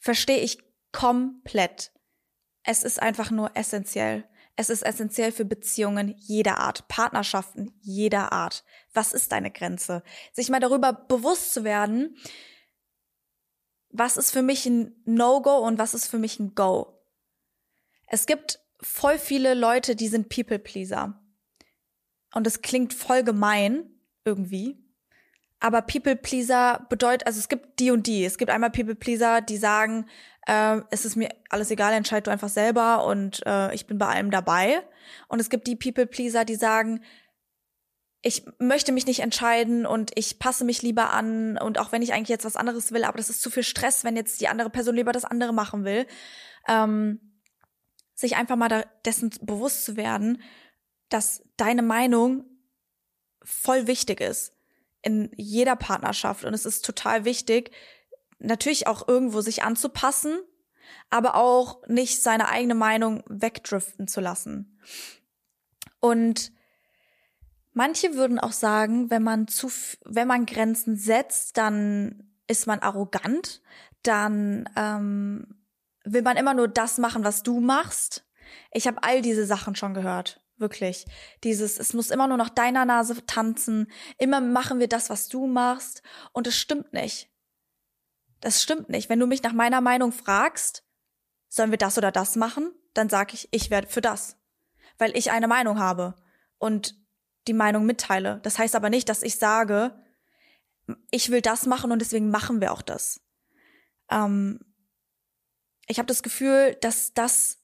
verstehe 0.00 0.40
ich 0.40 0.58
komplett. 0.90 1.92
Es 2.64 2.82
ist 2.82 3.00
einfach 3.00 3.30
nur 3.30 3.52
essentiell. 3.54 4.24
Es 4.56 4.68
ist 4.68 4.82
essentiell 4.82 5.32
für 5.32 5.44
Beziehungen 5.44 6.14
jeder 6.18 6.58
Art, 6.58 6.86
Partnerschaften 6.88 7.72
jeder 7.80 8.32
Art. 8.32 8.64
Was 8.92 9.12
ist 9.12 9.32
deine 9.32 9.50
Grenze? 9.50 10.02
Sich 10.32 10.50
mal 10.50 10.60
darüber 10.60 10.92
bewusst 10.92 11.54
zu 11.54 11.64
werden, 11.64 12.16
was 13.88 14.16
ist 14.16 14.30
für 14.30 14.42
mich 14.42 14.66
ein 14.66 14.94
No-Go 15.04 15.58
und 15.58 15.78
was 15.78 15.94
ist 15.94 16.06
für 16.06 16.18
mich 16.18 16.38
ein 16.38 16.54
Go. 16.54 16.98
Es 18.06 18.26
gibt 18.26 18.60
voll 18.80 19.18
viele 19.18 19.54
Leute, 19.54 19.96
die 19.96 20.08
sind 20.08 20.28
People-Pleaser. 20.28 21.18
Und 22.34 22.46
es 22.46 22.62
klingt 22.62 22.94
voll 22.94 23.22
gemein 23.22 23.90
irgendwie. 24.24 24.81
Aber 25.62 25.82
People-Pleaser 25.82 26.84
bedeutet, 26.88 27.24
also 27.24 27.38
es 27.38 27.48
gibt 27.48 27.78
die 27.78 27.92
und 27.92 28.08
die. 28.08 28.24
Es 28.24 28.36
gibt 28.36 28.50
einmal 28.50 28.70
People-Pleaser, 28.70 29.42
die 29.42 29.56
sagen, 29.56 30.06
äh, 30.48 30.80
es 30.90 31.04
ist 31.04 31.14
mir 31.14 31.28
alles 31.50 31.70
egal, 31.70 31.92
entscheid 31.92 32.26
du 32.26 32.32
einfach 32.32 32.48
selber 32.48 33.06
und 33.06 33.46
äh, 33.46 33.72
ich 33.72 33.86
bin 33.86 33.96
bei 33.96 34.08
allem 34.08 34.32
dabei. 34.32 34.82
Und 35.28 35.40
es 35.40 35.50
gibt 35.50 35.68
die 35.68 35.76
People-Pleaser, 35.76 36.44
die 36.44 36.56
sagen, 36.56 37.04
ich 38.22 38.44
möchte 38.58 38.90
mich 38.90 39.06
nicht 39.06 39.20
entscheiden 39.20 39.86
und 39.86 40.10
ich 40.16 40.40
passe 40.40 40.64
mich 40.64 40.82
lieber 40.82 41.10
an 41.10 41.56
und 41.58 41.78
auch 41.78 41.92
wenn 41.92 42.02
ich 42.02 42.12
eigentlich 42.12 42.28
jetzt 42.28 42.44
was 42.44 42.56
anderes 42.56 42.90
will, 42.90 43.04
aber 43.04 43.18
das 43.18 43.30
ist 43.30 43.40
zu 43.40 43.48
viel 43.48 43.62
Stress, 43.62 44.02
wenn 44.02 44.16
jetzt 44.16 44.40
die 44.40 44.48
andere 44.48 44.68
Person 44.68 44.96
lieber 44.96 45.12
das 45.12 45.24
andere 45.24 45.54
machen 45.54 45.84
will, 45.84 46.08
ähm, 46.66 47.20
sich 48.14 48.34
einfach 48.34 48.56
mal 48.56 48.84
dessen 49.04 49.30
bewusst 49.42 49.84
zu 49.84 49.96
werden, 49.96 50.42
dass 51.08 51.44
deine 51.56 51.82
Meinung 51.82 52.46
voll 53.44 53.86
wichtig 53.86 54.20
ist 54.20 54.52
in 55.02 55.30
jeder 55.36 55.76
Partnerschaft 55.76 56.44
und 56.44 56.54
es 56.54 56.64
ist 56.64 56.84
total 56.84 57.24
wichtig, 57.24 57.70
natürlich 58.38 58.86
auch 58.86 59.06
irgendwo 59.08 59.40
sich 59.40 59.62
anzupassen, 59.62 60.38
aber 61.10 61.34
auch 61.34 61.86
nicht 61.86 62.22
seine 62.22 62.48
eigene 62.48 62.74
Meinung 62.74 63.22
wegdriften 63.28 64.08
zu 64.08 64.20
lassen. 64.20 64.78
Und 66.00 66.52
manche 67.72 68.14
würden 68.14 68.38
auch 68.38 68.52
sagen, 68.52 69.10
wenn 69.10 69.22
man 69.22 69.48
zu, 69.48 69.70
wenn 70.04 70.28
man 70.28 70.46
Grenzen 70.46 70.96
setzt, 70.96 71.56
dann 71.56 72.32
ist 72.48 72.66
man 72.66 72.80
arrogant, 72.80 73.62
dann 74.02 74.68
ähm, 74.76 75.62
will 76.04 76.22
man 76.22 76.36
immer 76.36 76.54
nur 76.54 76.68
das 76.68 76.98
machen, 76.98 77.24
was 77.24 77.42
du 77.42 77.60
machst. 77.60 78.26
Ich 78.72 78.86
habe 78.86 79.02
all 79.02 79.22
diese 79.22 79.46
Sachen 79.46 79.76
schon 79.76 79.94
gehört. 79.94 80.41
Wirklich. 80.56 81.06
Dieses, 81.44 81.78
es 81.78 81.92
muss 81.92 82.10
immer 82.10 82.28
nur 82.28 82.36
nach 82.36 82.50
deiner 82.50 82.84
Nase 82.84 83.24
tanzen. 83.26 83.90
Immer 84.18 84.40
machen 84.40 84.78
wir 84.78 84.88
das, 84.88 85.10
was 85.10 85.28
du 85.28 85.46
machst. 85.46 86.02
Und 86.32 86.46
es 86.46 86.56
stimmt 86.56 86.92
nicht. 86.92 87.30
Das 88.40 88.62
stimmt 88.62 88.88
nicht. 88.88 89.08
Wenn 89.08 89.20
du 89.20 89.26
mich 89.26 89.42
nach 89.42 89.52
meiner 89.52 89.80
Meinung 89.80 90.12
fragst, 90.12 90.84
sollen 91.48 91.70
wir 91.70 91.78
das 91.78 91.98
oder 91.98 92.12
das 92.12 92.36
machen, 92.36 92.72
dann 92.94 93.08
sage 93.08 93.34
ich, 93.34 93.48
ich 93.50 93.70
werde 93.70 93.88
für 93.88 94.00
das. 94.00 94.36
Weil 94.98 95.16
ich 95.16 95.30
eine 95.30 95.48
Meinung 95.48 95.78
habe 95.78 96.14
und 96.58 96.96
die 97.48 97.54
Meinung 97.54 97.84
mitteile. 97.84 98.40
Das 98.42 98.58
heißt 98.58 98.74
aber 98.74 98.90
nicht, 98.90 99.08
dass 99.08 99.22
ich 99.22 99.36
sage, 99.38 99.98
ich 101.10 101.30
will 101.30 101.40
das 101.40 101.66
machen 101.66 101.92
und 101.92 101.98
deswegen 101.98 102.30
machen 102.30 102.60
wir 102.60 102.72
auch 102.72 102.82
das. 102.82 103.20
Ähm, 104.10 104.60
ich 105.86 105.98
habe 105.98 106.06
das 106.06 106.22
Gefühl, 106.22 106.76
dass 106.80 107.14
das 107.14 107.61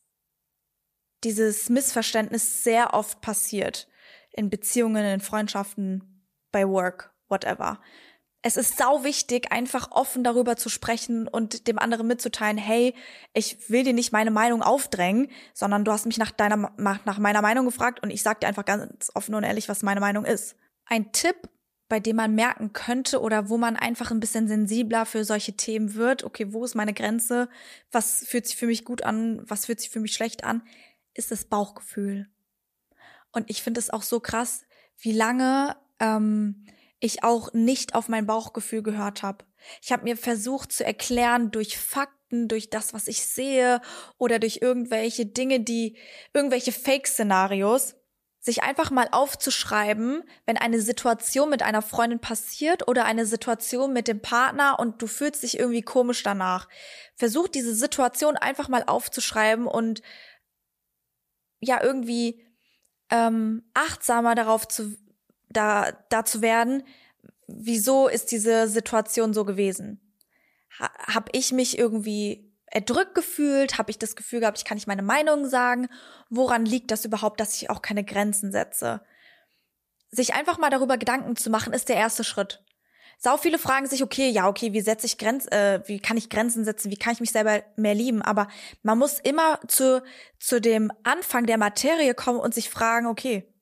dieses 1.25 1.69
Missverständnis 1.69 2.63
sehr 2.63 2.95
oft 2.95 3.21
passiert 3.21 3.89
in 4.33 4.51
Beziehungen, 4.51 5.05
in 5.05 5.21
Freundschaften, 5.21 6.25
bei 6.53 6.67
Work, 6.69 7.13
whatever. 7.29 7.81
Es 8.41 8.57
ist 8.57 8.79
sau 8.79 9.03
wichtig, 9.03 9.51
einfach 9.51 9.91
offen 9.91 10.23
darüber 10.23 10.57
zu 10.57 10.69
sprechen 10.69 11.27
und 11.27 11.67
dem 11.67 11.79
anderen 11.79 12.07
mitzuteilen, 12.07 12.57
hey, 12.57 12.95
ich 13.35 13.69
will 13.69 13.83
dir 13.83 13.93
nicht 13.93 14.13
meine 14.13 14.31
Meinung 14.31 14.63
aufdrängen, 14.63 15.29
sondern 15.55 15.85
du 15.85 15.91
hast 15.91 16.07
mich 16.07 16.19
nach 16.19 16.31
deiner, 16.31 16.73
nach 16.77 17.19
meiner 17.19 17.43
Meinung 17.43 17.67
gefragt 17.67 18.01
und 18.03 18.11
ich 18.11 18.23
sag 18.23 18.41
dir 18.41 18.47
einfach 18.47 18.65
ganz 18.65 19.11
offen 19.15 19.35
und 19.35 19.43
ehrlich, 19.43 19.69
was 19.69 19.83
meine 19.83 20.01
Meinung 20.01 20.25
ist. 20.25 20.55
Ein 20.87 21.11
Tipp, 21.11 21.37
bei 21.89 22.01
dem 22.01 22.17
man 22.17 22.35
merken 22.35 22.73
könnte 22.73 23.21
oder 23.21 23.49
wo 23.49 23.57
man 23.57 23.77
einfach 23.77 24.11
ein 24.11 24.21
bisschen 24.21 24.47
sensibler 24.47 25.05
für 25.05 25.25
solche 25.25 25.57
Themen 25.57 25.95
wird, 25.95 26.23
okay, 26.23 26.53
wo 26.53 26.65
ist 26.65 26.75
meine 26.75 26.95
Grenze, 26.95 27.49
was 27.91 28.25
fühlt 28.27 28.47
sich 28.47 28.57
für 28.57 28.67
mich 28.67 28.85
gut 28.85 29.03
an, 29.03 29.43
was 29.49 29.67
fühlt 29.67 29.81
sich 29.81 29.91
für 29.91 30.01
mich 30.01 30.13
schlecht 30.13 30.45
an, 30.45 30.63
ist 31.19 31.31
das 31.31 31.45
Bauchgefühl. 31.45 32.29
Und 33.33 33.51
ich 33.51 33.63
finde 33.63 33.81
es 33.81 33.91
auch 33.91 34.03
so 34.03 34.21
krass, 34.21 34.63
wie 34.99 35.13
lange 35.13 35.77
ähm, 36.01 36.65
ich 37.01 37.25
auch 37.25 37.53
nicht 37.53 37.95
auf 37.95 38.09
mein 38.09 38.27
Bauchgefühl 38.27 38.83
gehört 38.83 39.23
habe. 39.23 39.45
Ich 39.83 39.93
habe 39.93 40.05
mir 40.05 40.17
versucht 40.17 40.73
zu 40.73 40.85
erklären 40.85 41.51
durch 41.51 41.79
Fakten, 41.79 42.49
durch 42.49 42.71
das, 42.71 42.95
was 42.95 43.09
ich 43.09 43.25
sehe 43.25 43.81
oder 44.17 44.39
durch 44.39 44.59
irgendwelche 44.63 45.27
Dinge, 45.27 45.61
die 45.61 45.97
irgendwelche 46.33 46.73
Fake-Szenarios, 46.73 47.95
sich 48.41 48.63
einfach 48.63 48.91
mal 48.91 49.09
aufzuschreiben, 49.11 50.23
wenn 50.47 50.57
eine 50.57 50.81
Situation 50.81 51.51
mit 51.51 51.63
einer 51.63 51.83
Freundin 51.83 52.21
passiert 52.21 52.87
oder 52.89 53.05
eine 53.05 53.27
Situation 53.27 53.93
mit 53.93 54.09
dem 54.09 54.23
Partner 54.23 54.79
und 54.79 55.03
du 55.03 55.07
fühlst 55.07 55.43
dich 55.43 55.59
irgendwie 55.59 55.83
komisch 55.83 56.23
danach. 56.23 56.69
Versuch 57.17 57.49
diese 57.49 57.75
Situation 57.75 58.37
einfach 58.37 58.69
mal 58.69 58.85
aufzuschreiben 58.87 59.67
und 59.67 60.03
ja 61.61 61.83
irgendwie 61.83 62.43
ähm, 63.11 63.65
achtsamer 63.75 64.35
darauf 64.35 64.69
zu 64.69 64.97
da, 65.51 65.93
da 66.11 66.25
zu 66.25 66.43
werden, 66.43 66.83
wieso 67.47 68.09
ist 68.09 68.31
diese 68.31 68.69
Situation 68.69 69.33
so 69.33 69.45
gewesen? 69.45 70.01
Ha, 70.79 70.91
hab 71.15 71.31
ich 71.35 71.53
mich 71.53 71.79
irgendwie 71.79 72.53
erdrückt 72.67 73.15
gefühlt? 73.15 73.79
Habe 73.79 73.91
ich 73.91 73.99
das 73.99 74.17
Gefühl 74.17 74.41
gehabt, 74.41 74.59
ich 74.59 74.65
kann 74.65 74.77
nicht 74.77 74.87
meine 74.87 75.03
Meinung 75.03 75.49
sagen? 75.49 75.89
Woran 76.29 76.65
liegt 76.65 76.91
das 76.91 77.05
überhaupt, 77.05 77.41
dass 77.41 77.55
ich 77.55 77.71
auch 77.71 77.83
keine 77.83 78.05
Grenzen 78.05 78.53
setze? 78.53 79.01
Sich 80.11 80.35
einfach 80.35 80.59
mal 80.59 80.71
darüber 80.71 80.99
Gedanken 80.99 81.37
zu 81.37 81.51
machen, 81.51 81.73
ist 81.73 81.89
der 81.89 81.97
erste 81.97 82.25
Schritt. 82.25 82.63
Sau 83.21 83.37
viele 83.37 83.59
fragen 83.59 83.89
sich, 83.89 84.05
okay, 84.05 84.29
ja, 84.31 84.47
okay, 84.47 84.73
wie 84.73 84.81
setze 84.81 85.05
ich 85.05 85.19
Grenzen, 85.19 85.51
äh, 85.51 85.83
wie 85.87 85.99
kann 85.99 86.17
ich 86.17 86.31
Grenzen 86.31 86.65
setzen, 86.65 86.93
wie 86.93 86.97
kann 86.97 87.13
ich 87.13 87.21
mich 87.21 87.33
selber 87.33 87.65
mehr 87.75 87.95
lieben? 87.95 88.23
Aber 88.23 88.47
man 88.83 88.97
muss 88.97 89.19
immer 89.19 89.59
zu, 89.67 90.05
zu 90.39 90.61
dem 90.61 90.93
Anfang 91.03 91.45
der 91.45 91.59
Materie 91.59 92.15
kommen 92.15 92.39
und 92.39 92.55
sich 92.55 92.71
fragen, 92.71 93.09
okay, 93.09 93.53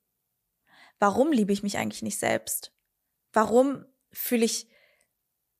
warum 0.99 1.31
liebe 1.31 1.51
ich 1.51 1.63
mich 1.63 1.79
eigentlich 1.79 2.03
nicht 2.03 2.19
selbst? 2.19 2.71
Warum 3.33 3.83
fühle 4.11 4.45
ich, 4.45 4.67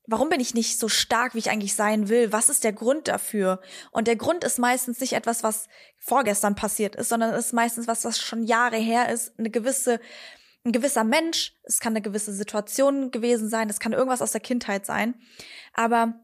warum 0.06 0.28
bin 0.28 0.38
ich 0.38 0.54
nicht 0.54 0.78
so 0.78 0.88
stark, 0.88 1.34
wie 1.34 1.38
ich 1.38 1.50
eigentlich 1.50 1.74
sein 1.74 2.08
will? 2.08 2.32
Was 2.32 2.50
ist 2.50 2.62
der 2.62 2.72
Grund 2.72 3.08
dafür? 3.08 3.60
Und 3.90 4.06
der 4.06 4.16
Grund 4.16 4.44
ist 4.44 4.60
meistens 4.60 5.00
nicht 5.00 5.14
etwas, 5.14 5.42
was 5.42 5.66
vorgestern 5.98 6.54
passiert 6.54 6.94
ist, 6.94 7.08
sondern 7.08 7.34
ist 7.34 7.52
meistens 7.52 7.88
was, 7.88 8.04
was 8.04 8.20
schon 8.20 8.44
Jahre 8.44 8.76
her 8.76 9.08
ist, 9.08 9.36
eine 9.40 9.50
gewisse, 9.50 9.98
ein 10.64 10.72
gewisser 10.72 11.04
Mensch, 11.04 11.54
es 11.62 11.80
kann 11.80 11.92
eine 11.92 12.02
gewisse 12.02 12.32
Situation 12.32 13.10
gewesen 13.10 13.48
sein, 13.48 13.70
es 13.70 13.80
kann 13.80 13.92
irgendwas 13.92 14.22
aus 14.22 14.32
der 14.32 14.40
Kindheit 14.40 14.86
sein. 14.86 15.14
Aber 15.72 16.20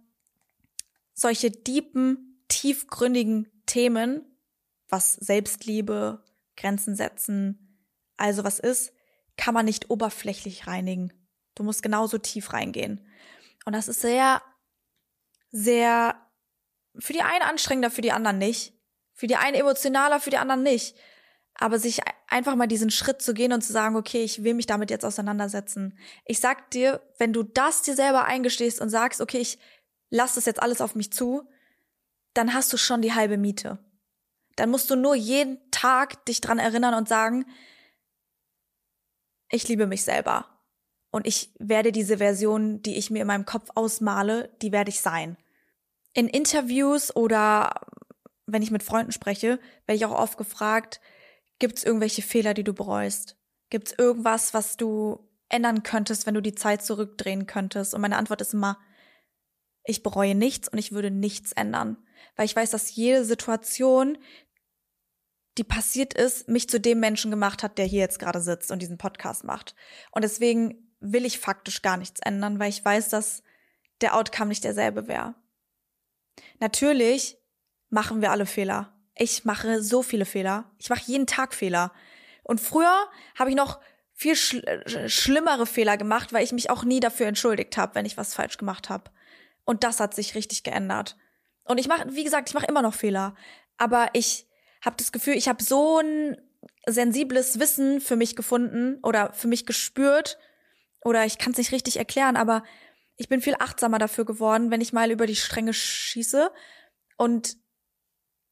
solche 1.15 1.51
deepen, 1.51 2.43
tiefgründigen 2.49 3.51
Themen, 3.67 4.25
was 4.89 5.15
Selbstliebe, 5.15 6.23
Grenzen 6.57 6.95
setzen, 6.95 7.81
also 8.17 8.45
was 8.45 8.59
ist, 8.59 8.93
kann 9.37 9.55
man 9.55 9.65
nicht 9.65 9.91
oberflächlich 9.91 10.67
reinigen. 10.67 11.13
Du 11.55 11.63
musst 11.63 11.83
genauso 11.83 12.19
tief 12.19 12.53
reingehen. 12.53 13.05
Und 13.65 13.73
das 13.73 13.89
ist 13.89 14.01
sehr, 14.01 14.43
sehr 15.51 16.17
für 16.99 17.13
die 17.13 17.23
einen 17.23 17.43
anstrengender, 17.43 17.91
für 17.91 18.03
die 18.03 18.13
anderen 18.13 18.39
nicht. 18.39 18.73
Für 19.13 19.27
die 19.27 19.37
einen 19.37 19.57
emotionaler, 19.57 20.21
für 20.21 20.31
die 20.31 20.39
anderen 20.39 20.63
nicht. 20.63 20.97
Aber 21.55 21.79
sich 21.79 22.01
einfach 22.29 22.57
mal 22.57 22.67
diesen 22.67 22.91
Schritt 22.91 23.23
zu 23.23 23.33
gehen 23.33 23.53
und 23.53 23.63
zu 23.63 23.73
sagen, 23.73 23.97
okay, 23.97 24.23
ich 24.23 24.43
will 24.43 24.55
mich 24.55 24.67
damit 24.67 24.91
jetzt 24.91 25.05
auseinandersetzen. 25.05 25.97
Ich 26.25 26.41
sag 26.41 26.71
dir, 26.71 27.01
wenn 27.19 27.33
du 27.33 27.43
das 27.43 27.83
dir 27.83 27.95
selber 27.95 28.25
eingestehst 28.25 28.81
und 28.81 28.91
sagst, 28.91 29.21
okay, 29.21 29.39
ich 29.39 29.59
lass 30.11 30.35
das 30.35 30.47
jetzt 30.47 30.63
alles 30.63 30.81
auf 30.81 30.95
mich 30.95 31.13
zu, 31.13 31.49
dann 32.35 32.55
hast 32.55 32.73
du 32.73 32.77
schon 32.77 33.03
die 33.03 33.15
halbe 33.15 33.39
Miete. 33.39 33.79
Dann 34.57 34.71
musst 34.71 34.91
du 34.91 34.97
nur 34.97 35.15
jeden 35.15 35.59
Tag 35.71 36.25
dich 36.27 36.41
dran 36.41 36.59
erinnern 36.59 36.95
und 36.95 37.09
sagen, 37.09 37.47
ich 39.49 39.69
liebe 39.69 39.87
mich 39.87 40.05
selber. 40.05 40.47
Und 41.11 41.27
ich 41.29 41.51
werde 41.61 41.93
diese 41.93 42.19
Version, 42.19 42.83
die 42.83 42.97
ich 42.97 43.11
mir 43.11 43.21
in 43.21 43.29
meinem 43.29 43.47
Kopf 43.47 43.71
ausmale, 43.77 44.51
die 44.63 44.73
werde 44.73 44.91
ich 44.91 45.01
sein. 45.01 45.37
In 46.13 46.29
Interviews 46.29 47.15
oder 47.15 47.73
wenn 48.47 48.63
ich 48.63 48.73
mit 48.73 48.83
Freunden 48.83 49.13
spreche, 49.13 49.61
werde 49.87 49.97
ich 49.97 50.05
auch 50.05 50.19
oft 50.19 50.39
gefragt, 50.39 51.01
gibt 51.59 51.79
es 51.79 51.85
irgendwelche 51.85 52.23
Fehler, 52.23 52.55
die 52.55 52.65
du 52.65 52.73
bereust? 52.73 53.37
Gibt 53.71 53.89
es 53.89 53.99
irgendwas, 53.99 54.55
was 54.55 54.77
du 54.77 55.29
ändern 55.49 55.83
könntest, 55.83 56.27
wenn 56.27 56.35
du 56.35 56.41
die 56.41 56.55
Zeit 56.55 56.85
zurückdrehen 56.85 57.47
könntest? 57.47 57.95
Und 57.95 58.01
meine 58.01 58.17
Antwort 58.17 58.41
ist 58.41 58.55
immer, 58.55 58.79
ich 59.85 60.03
bereue 60.03 60.35
nichts 60.35 60.69
und 60.69 60.79
ich 60.79 60.93
würde 60.93 61.11
nichts 61.11 61.53
ändern, 61.53 61.99
weil 62.37 62.47
ich 62.47 62.57
weiß, 62.57 62.71
dass 62.71 62.95
jede 62.95 63.25
Situation, 63.25 64.19
die 65.59 65.65
passiert 65.65 66.15
ist, 66.15 66.49
mich 66.49 66.69
zu 66.69 66.81
dem 66.81 67.01
Menschen 67.01 67.31
gemacht 67.31 67.63
hat, 67.63 67.79
der 67.79 67.85
hier 67.85 68.01
jetzt 68.01 68.19
gerade 68.19 68.41
sitzt 68.41 68.71
und 68.71 68.81
diesen 68.81 68.99
Podcast 68.99 69.45
macht. 69.45 69.75
Und 70.11 70.23
deswegen 70.23 70.95
will 71.01 71.25
ich 71.25 71.39
faktisch 71.39 71.83
gar 71.83 71.97
nichts 71.97 72.21
ändern, 72.21 72.59
weil 72.59 72.71
ich 72.71 72.85
weiß, 72.85 73.11
dass 73.11 73.43
der 74.01 74.17
Outcome 74.17 74.49
nicht 74.49 74.65
derselbe 74.65 75.07
wäre. 75.07 75.35
Natürlich 76.59 77.39
machen 77.91 78.21
wir 78.21 78.31
alle 78.31 78.47
Fehler. 78.47 78.94
Ich 79.17 79.45
mache 79.45 79.83
so 79.83 80.03
viele 80.03 80.25
Fehler. 80.25 80.71
Ich 80.79 80.91
mache 80.91 81.03
jeden 81.07 81.27
Tag 81.27 81.55
Fehler. 81.55 81.93
Und 82.43 82.61
früher 82.61 83.09
habe 83.39 83.51
ich 83.51 83.57
noch 83.57 83.81
viel 84.13 84.37
schl 84.37 85.09
schlimmere 85.09 85.67
Fehler 85.67 85.97
gemacht, 85.97 86.33
weil 86.33 86.45
ich 86.45 86.53
mich 86.53 86.71
auch 86.71 86.85
nie 86.85 87.01
dafür 87.01 87.27
entschuldigt 87.27 87.77
habe, 87.77 87.95
wenn 87.95 88.07
ich 88.07 88.17
was 88.17 88.35
falsch 88.35 88.59
gemacht 88.59 88.89
habe. 88.89 89.11
Und 89.65 89.83
das 89.83 90.01
hat 90.01 90.15
sich 90.15 90.35
richtig 90.35 90.63
geändert. 90.63 91.17
Und 91.65 91.79
ich 91.79 91.89
mache, 91.89 92.15
wie 92.15 92.25
gesagt, 92.25 92.49
ich 92.49 92.55
mache 92.55 92.67
immer 92.67 92.83
noch 92.83 92.95
Fehler. 92.95 93.35
Aber 93.77 94.09
ich 94.13 94.47
habe 94.83 94.97
das 94.97 95.13
Gefühl, 95.13 95.35
ich 95.35 95.49
habe 95.49 95.63
so 95.63 95.99
ein 95.99 96.37
sensibles 96.87 97.59
Wissen 97.59 98.01
für 98.01 98.17
mich 98.17 98.37
gefunden 98.37 98.99
oder 99.03 99.33
für 99.33 99.49
mich 99.49 99.67
gespürt. 99.67 100.39
Oder 101.03 101.25
ich 101.25 101.39
kann 101.39 101.53
es 101.53 101.59
nicht 101.59 101.73
richtig 101.73 101.97
erklären, 101.97 102.37
aber 102.37 102.63
ich 103.17 103.29
bin 103.29 103.41
viel 103.41 103.57
achtsamer 103.59 103.99
dafür 103.99 104.25
geworden, 104.25 104.71
wenn 104.71 104.81
ich 104.81 104.93
mal 104.93 105.11
über 105.11 105.27
die 105.27 105.37
Stränge 105.37 105.73
schieße. 105.73 106.51
Und 107.17 107.57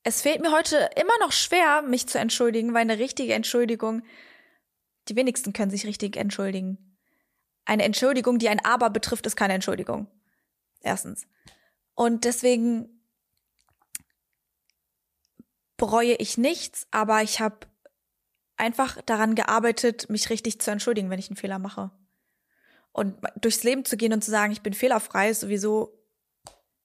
es 0.05 0.23
fehlt 0.23 0.41
mir 0.41 0.53
heute 0.53 0.91
immer 0.97 1.17
noch 1.21 1.33
schwer, 1.33 1.83
mich 1.83 2.09
zu 2.09 2.19
entschuldigen, 2.19 2.75
weil 2.75 2.83
eine 2.83 2.99
richtige 2.99 3.35
Entschuldigung, 3.35 4.03
die 5.09 5.17
wenigsten 5.17 5.53
können 5.53 5.71
sich 5.71 5.87
richtig 5.87 6.17
entschuldigen. 6.17 6.99
Eine 7.65 7.85
Entschuldigung, 7.85 8.39
die 8.39 8.49
ein 8.49 8.65
Aber 8.65 8.91
betrifft, 8.91 9.27
ist 9.27 9.37
keine 9.37 9.55
Entschuldigung. 9.55 10.09
Erstens. 10.81 11.27
Und 11.95 12.25
deswegen 12.25 12.89
bereue 15.77 16.15
ich 16.15 16.39
nichts, 16.39 16.87
aber 16.91 17.23
ich 17.23 17.41
habe 17.41 17.67
einfach 18.57 19.01
daran 19.03 19.35
gearbeitet, 19.35 20.11
mich 20.11 20.31
richtig 20.31 20.61
zu 20.61 20.71
entschuldigen, 20.71 21.11
wenn 21.11 21.19
ich 21.19 21.29
einen 21.29 21.37
Fehler 21.37 21.59
mache. 21.59 21.91
Und 22.93 23.17
durchs 23.41 23.63
Leben 23.63 23.85
zu 23.85 23.97
gehen 23.97 24.13
und 24.13 24.23
zu 24.23 24.31
sagen, 24.31 24.53
ich 24.53 24.63
bin 24.63 24.75
fehlerfrei, 24.75 25.31
ist 25.31 25.41
sowieso, 25.41 25.99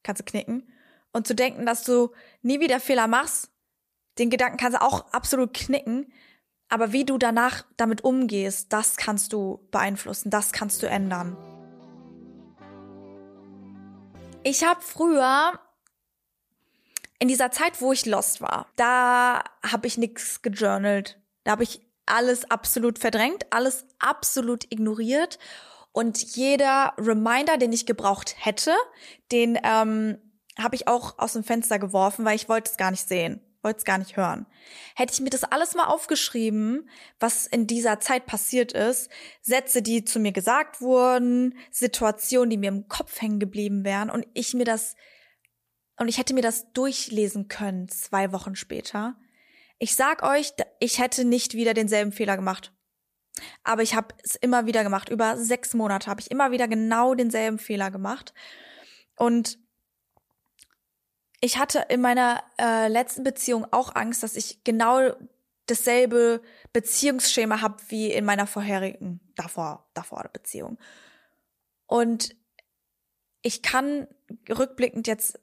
kannst 0.03 0.21
du 0.21 0.25
knicken. 0.25 0.71
Und 1.17 1.25
zu 1.25 1.33
denken, 1.33 1.65
dass 1.65 1.83
du 1.83 2.11
nie 2.43 2.59
wieder 2.59 2.79
Fehler 2.79 3.07
machst, 3.07 3.49
den 4.19 4.29
Gedanken 4.29 4.57
kannst 4.57 4.77
du 4.77 4.83
auch 4.83 5.11
absolut 5.13 5.51
knicken. 5.51 6.13
Aber 6.69 6.91
wie 6.91 7.05
du 7.05 7.17
danach 7.17 7.65
damit 7.75 8.03
umgehst, 8.03 8.71
das 8.71 8.97
kannst 8.97 9.33
du 9.33 9.67
beeinflussen, 9.71 10.29
das 10.29 10.51
kannst 10.51 10.83
du 10.83 10.87
ändern. 10.87 11.35
Ich 14.43 14.63
habe 14.63 14.79
früher 14.79 15.59
in 17.17 17.27
dieser 17.27 17.49
Zeit, 17.49 17.81
wo 17.81 17.91
ich 17.91 18.05
lost 18.05 18.39
war, 18.39 18.67
da 18.75 19.43
habe 19.63 19.87
ich 19.87 19.97
nichts 19.97 20.43
gejournalt. 20.43 21.19
Da 21.45 21.53
habe 21.53 21.63
ich 21.63 21.81
alles 22.05 22.51
absolut 22.51 22.99
verdrängt, 22.99 23.47
alles 23.49 23.87
absolut 23.97 24.71
ignoriert. 24.71 25.39
Und 25.93 26.35
jeder 26.35 26.93
Reminder, 26.99 27.57
den 27.57 27.73
ich 27.73 27.87
gebraucht 27.87 28.35
hätte, 28.37 28.75
den 29.31 29.57
ähm, 29.63 30.19
habe 30.57 30.75
ich 30.75 30.87
auch 30.87 31.17
aus 31.19 31.33
dem 31.33 31.43
Fenster 31.43 31.79
geworfen, 31.79 32.25
weil 32.25 32.35
ich 32.35 32.49
wollte 32.49 32.71
es 32.71 32.77
gar 32.77 32.91
nicht 32.91 33.07
sehen, 33.07 33.41
wollte 33.61 33.79
es 33.79 33.85
gar 33.85 33.97
nicht 33.97 34.17
hören. 34.17 34.45
Hätte 34.95 35.13
ich 35.13 35.19
mir 35.19 35.29
das 35.29 35.43
alles 35.43 35.75
mal 35.75 35.85
aufgeschrieben, 35.85 36.89
was 37.19 37.45
in 37.45 37.67
dieser 37.67 37.99
Zeit 37.99 38.25
passiert 38.25 38.71
ist, 38.71 39.09
Sätze, 39.41 39.81
die 39.81 40.03
zu 40.03 40.19
mir 40.19 40.31
gesagt 40.31 40.81
wurden, 40.81 41.57
Situationen, 41.71 42.49
die 42.49 42.57
mir 42.57 42.69
im 42.69 42.87
Kopf 42.87 43.21
hängen 43.21 43.39
geblieben 43.39 43.83
wären 43.83 44.09
und 44.09 44.25
ich 44.33 44.53
mir 44.53 44.65
das 44.65 44.95
und 45.99 46.07
ich 46.07 46.19
hätte 46.19 46.33
mir 46.33 46.41
das 46.41 46.71
durchlesen 46.73 47.47
können 47.47 47.89
zwei 47.89 48.31
Wochen 48.31 48.55
später. 48.55 49.15
Ich 49.79 49.95
sag 49.95 50.23
euch, 50.23 50.53
ich 50.79 50.99
hätte 50.99 51.25
nicht 51.25 51.53
wieder 51.55 51.73
denselben 51.73 52.11
Fehler 52.11 52.35
gemacht. 52.35 52.71
Aber 53.63 53.83
ich 53.83 53.95
habe 53.95 54.15
es 54.23 54.35
immer 54.35 54.65
wieder 54.65 54.83
gemacht. 54.83 55.09
Über 55.09 55.37
sechs 55.37 55.73
Monate 55.73 56.09
habe 56.09 56.21
ich 56.21 56.31
immer 56.31 56.51
wieder 56.51 56.67
genau 56.67 57.13
denselben 57.13 57.59
Fehler 57.59 57.91
gemacht. 57.91 58.33
Und 59.15 59.59
ich 61.39 61.57
hatte 61.57 61.85
in 61.89 62.01
meiner 62.01 62.43
äh, 62.59 62.87
letzten 62.87 63.23
Beziehung 63.23 63.65
auch 63.71 63.95
Angst, 63.95 64.23
dass 64.23 64.35
ich 64.35 64.63
genau 64.63 65.11
dasselbe 65.67 66.41
Beziehungsschema 66.73 67.61
habe 67.61 67.77
wie 67.89 68.11
in 68.11 68.25
meiner 68.25 68.47
vorherigen, 68.47 69.19
davor, 69.35 69.87
davor 69.93 70.29
Beziehung. 70.31 70.77
Und 71.85 72.35
ich 73.41 73.61
kann 73.61 74.07
rückblickend 74.49 75.07
jetzt 75.07 75.39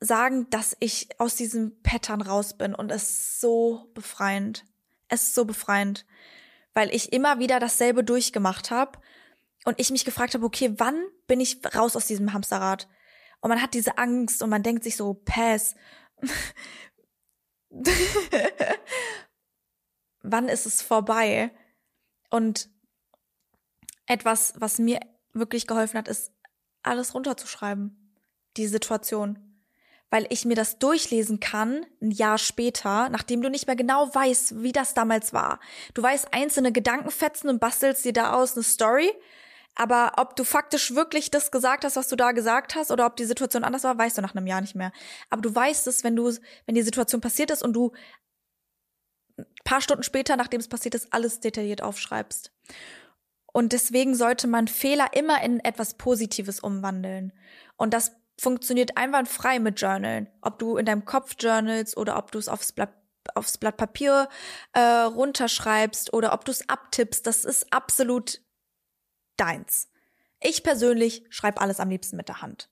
sagen, 0.00 0.48
dass 0.50 0.76
ich 0.80 1.08
aus 1.18 1.36
diesem 1.36 1.82
Pattern 1.82 2.22
raus 2.22 2.56
bin 2.56 2.74
und 2.74 2.90
es 2.90 3.02
ist 3.02 3.40
so 3.40 3.90
befreiend. 3.94 4.64
Es 5.08 5.24
ist 5.24 5.34
so 5.34 5.44
befreiend, 5.44 6.06
weil 6.74 6.94
ich 6.94 7.12
immer 7.12 7.38
wieder 7.38 7.60
dasselbe 7.60 8.02
durchgemacht 8.02 8.70
habe 8.70 8.98
und 9.64 9.78
ich 9.80 9.90
mich 9.90 10.04
gefragt 10.04 10.34
habe, 10.34 10.44
okay, 10.44 10.74
wann 10.78 11.00
bin 11.26 11.40
ich 11.40 11.60
raus 11.74 11.96
aus 11.96 12.06
diesem 12.06 12.32
Hamsterrad? 12.32 12.88
Und 13.40 13.50
man 13.50 13.62
hat 13.62 13.74
diese 13.74 13.98
Angst 13.98 14.42
und 14.42 14.50
man 14.50 14.62
denkt 14.62 14.84
sich 14.84 14.96
so, 14.96 15.14
pass. 15.14 15.74
wann 20.22 20.48
ist 20.48 20.66
es 20.66 20.82
vorbei? 20.82 21.50
Und 22.30 22.68
etwas, 24.06 24.54
was 24.56 24.78
mir 24.78 25.00
wirklich 25.32 25.66
geholfen 25.66 25.98
hat, 25.98 26.08
ist, 26.08 26.32
alles 26.82 27.14
runterzuschreiben. 27.14 28.12
Die 28.56 28.66
Situation 28.66 29.46
weil 30.10 30.26
ich 30.30 30.44
mir 30.44 30.54
das 30.54 30.78
durchlesen 30.78 31.40
kann, 31.40 31.84
ein 32.00 32.10
Jahr 32.10 32.38
später, 32.38 33.08
nachdem 33.08 33.42
du 33.42 33.50
nicht 33.50 33.66
mehr 33.66 33.76
genau 33.76 34.14
weißt, 34.14 34.62
wie 34.62 34.72
das 34.72 34.94
damals 34.94 35.32
war. 35.32 35.58
Du 35.94 36.02
weißt 36.02 36.32
einzelne 36.32 36.72
Gedankenfetzen 36.72 37.50
und 37.50 37.60
bastelst 37.60 38.04
dir 38.04 38.12
da 38.12 38.32
aus 38.32 38.54
eine 38.54 38.62
Story, 38.62 39.12
aber 39.76 40.14
ob 40.16 40.36
du 40.36 40.44
faktisch 40.44 40.94
wirklich 40.94 41.30
das 41.30 41.50
gesagt 41.50 41.84
hast, 41.84 41.96
was 41.96 42.08
du 42.08 42.16
da 42.16 42.32
gesagt 42.32 42.74
hast, 42.74 42.90
oder 42.90 43.06
ob 43.06 43.16
die 43.16 43.26
Situation 43.26 43.62
anders 43.62 43.84
war, 43.84 43.96
weißt 43.96 44.18
du 44.18 44.22
nach 44.22 44.34
einem 44.34 44.46
Jahr 44.46 44.62
nicht 44.62 44.74
mehr. 44.74 44.90
Aber 45.28 45.42
du 45.42 45.54
weißt 45.54 45.86
es, 45.86 46.02
wenn 46.02 46.16
du, 46.16 46.32
wenn 46.64 46.74
die 46.74 46.82
Situation 46.82 47.20
passiert 47.20 47.50
ist 47.50 47.62
und 47.62 47.74
du 47.74 47.92
ein 49.38 49.44
paar 49.64 49.82
Stunden 49.82 50.02
später, 50.02 50.36
nachdem 50.36 50.60
es 50.60 50.68
passiert 50.68 50.94
ist, 50.94 51.12
alles 51.12 51.40
detailliert 51.40 51.82
aufschreibst. 51.82 52.52
Und 53.52 53.72
deswegen 53.72 54.14
sollte 54.14 54.46
man 54.46 54.66
Fehler 54.66 55.10
immer 55.12 55.42
in 55.42 55.60
etwas 55.60 55.94
Positives 55.94 56.60
umwandeln. 56.60 57.32
Und 57.76 57.92
das 57.92 58.12
funktioniert 58.38 58.96
einwandfrei 58.96 59.58
mit 59.58 59.80
Journalen. 59.80 60.28
Ob 60.40 60.58
du 60.58 60.78
in 60.78 60.86
deinem 60.86 61.04
Kopf 61.04 61.36
journals 61.38 61.96
oder 61.96 62.16
ob 62.16 62.32
du 62.32 62.38
es 62.38 62.48
aufs 62.48 62.72
Blatt 62.72 62.94
aufs 63.34 63.58
Blatt 63.58 63.76
Papier 63.76 64.28
äh, 64.72 64.80
runterschreibst 64.80 66.12
oder 66.12 66.32
ob 66.32 66.44
du 66.44 66.52
es 66.52 66.68
abtippst, 66.68 67.26
das 67.26 67.44
ist 67.44 67.72
absolut 67.72 68.40
deins. 69.36 69.88
Ich 70.40 70.62
persönlich 70.62 71.24
schreibe 71.30 71.60
alles 71.60 71.80
am 71.80 71.90
liebsten 71.90 72.16
mit 72.16 72.28
der 72.28 72.42
Hand. 72.42 72.68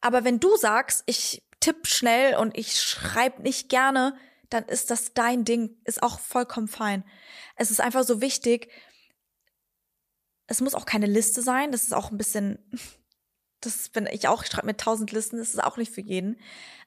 Aber 0.00 0.24
wenn 0.24 0.40
du 0.40 0.56
sagst, 0.56 1.04
ich 1.06 1.42
tipp 1.60 1.86
schnell 1.86 2.36
und 2.36 2.56
ich 2.56 2.80
schreibe 2.80 3.42
nicht 3.42 3.68
gerne, 3.68 4.16
dann 4.50 4.64
ist 4.64 4.90
das 4.90 5.14
dein 5.14 5.44
Ding, 5.44 5.76
ist 5.84 6.02
auch 6.02 6.18
vollkommen 6.18 6.68
fein. 6.68 7.04
Es 7.56 7.70
ist 7.70 7.80
einfach 7.80 8.02
so 8.02 8.20
wichtig. 8.20 8.70
Es 10.46 10.60
muss 10.60 10.74
auch 10.74 10.86
keine 10.86 11.06
Liste 11.06 11.40
sein, 11.40 11.72
das 11.72 11.84
ist 11.84 11.94
auch 11.94 12.10
ein 12.10 12.18
bisschen 12.18 12.58
das 13.64 13.88
bin 13.88 14.08
ich 14.10 14.28
auch, 14.28 14.42
ich 14.42 14.50
schreibe 14.50 14.66
mit 14.66 14.80
tausend 14.80 15.12
Listen, 15.12 15.38
das 15.38 15.50
ist 15.50 15.62
auch 15.62 15.76
nicht 15.76 15.92
für 15.92 16.00
jeden. 16.00 16.36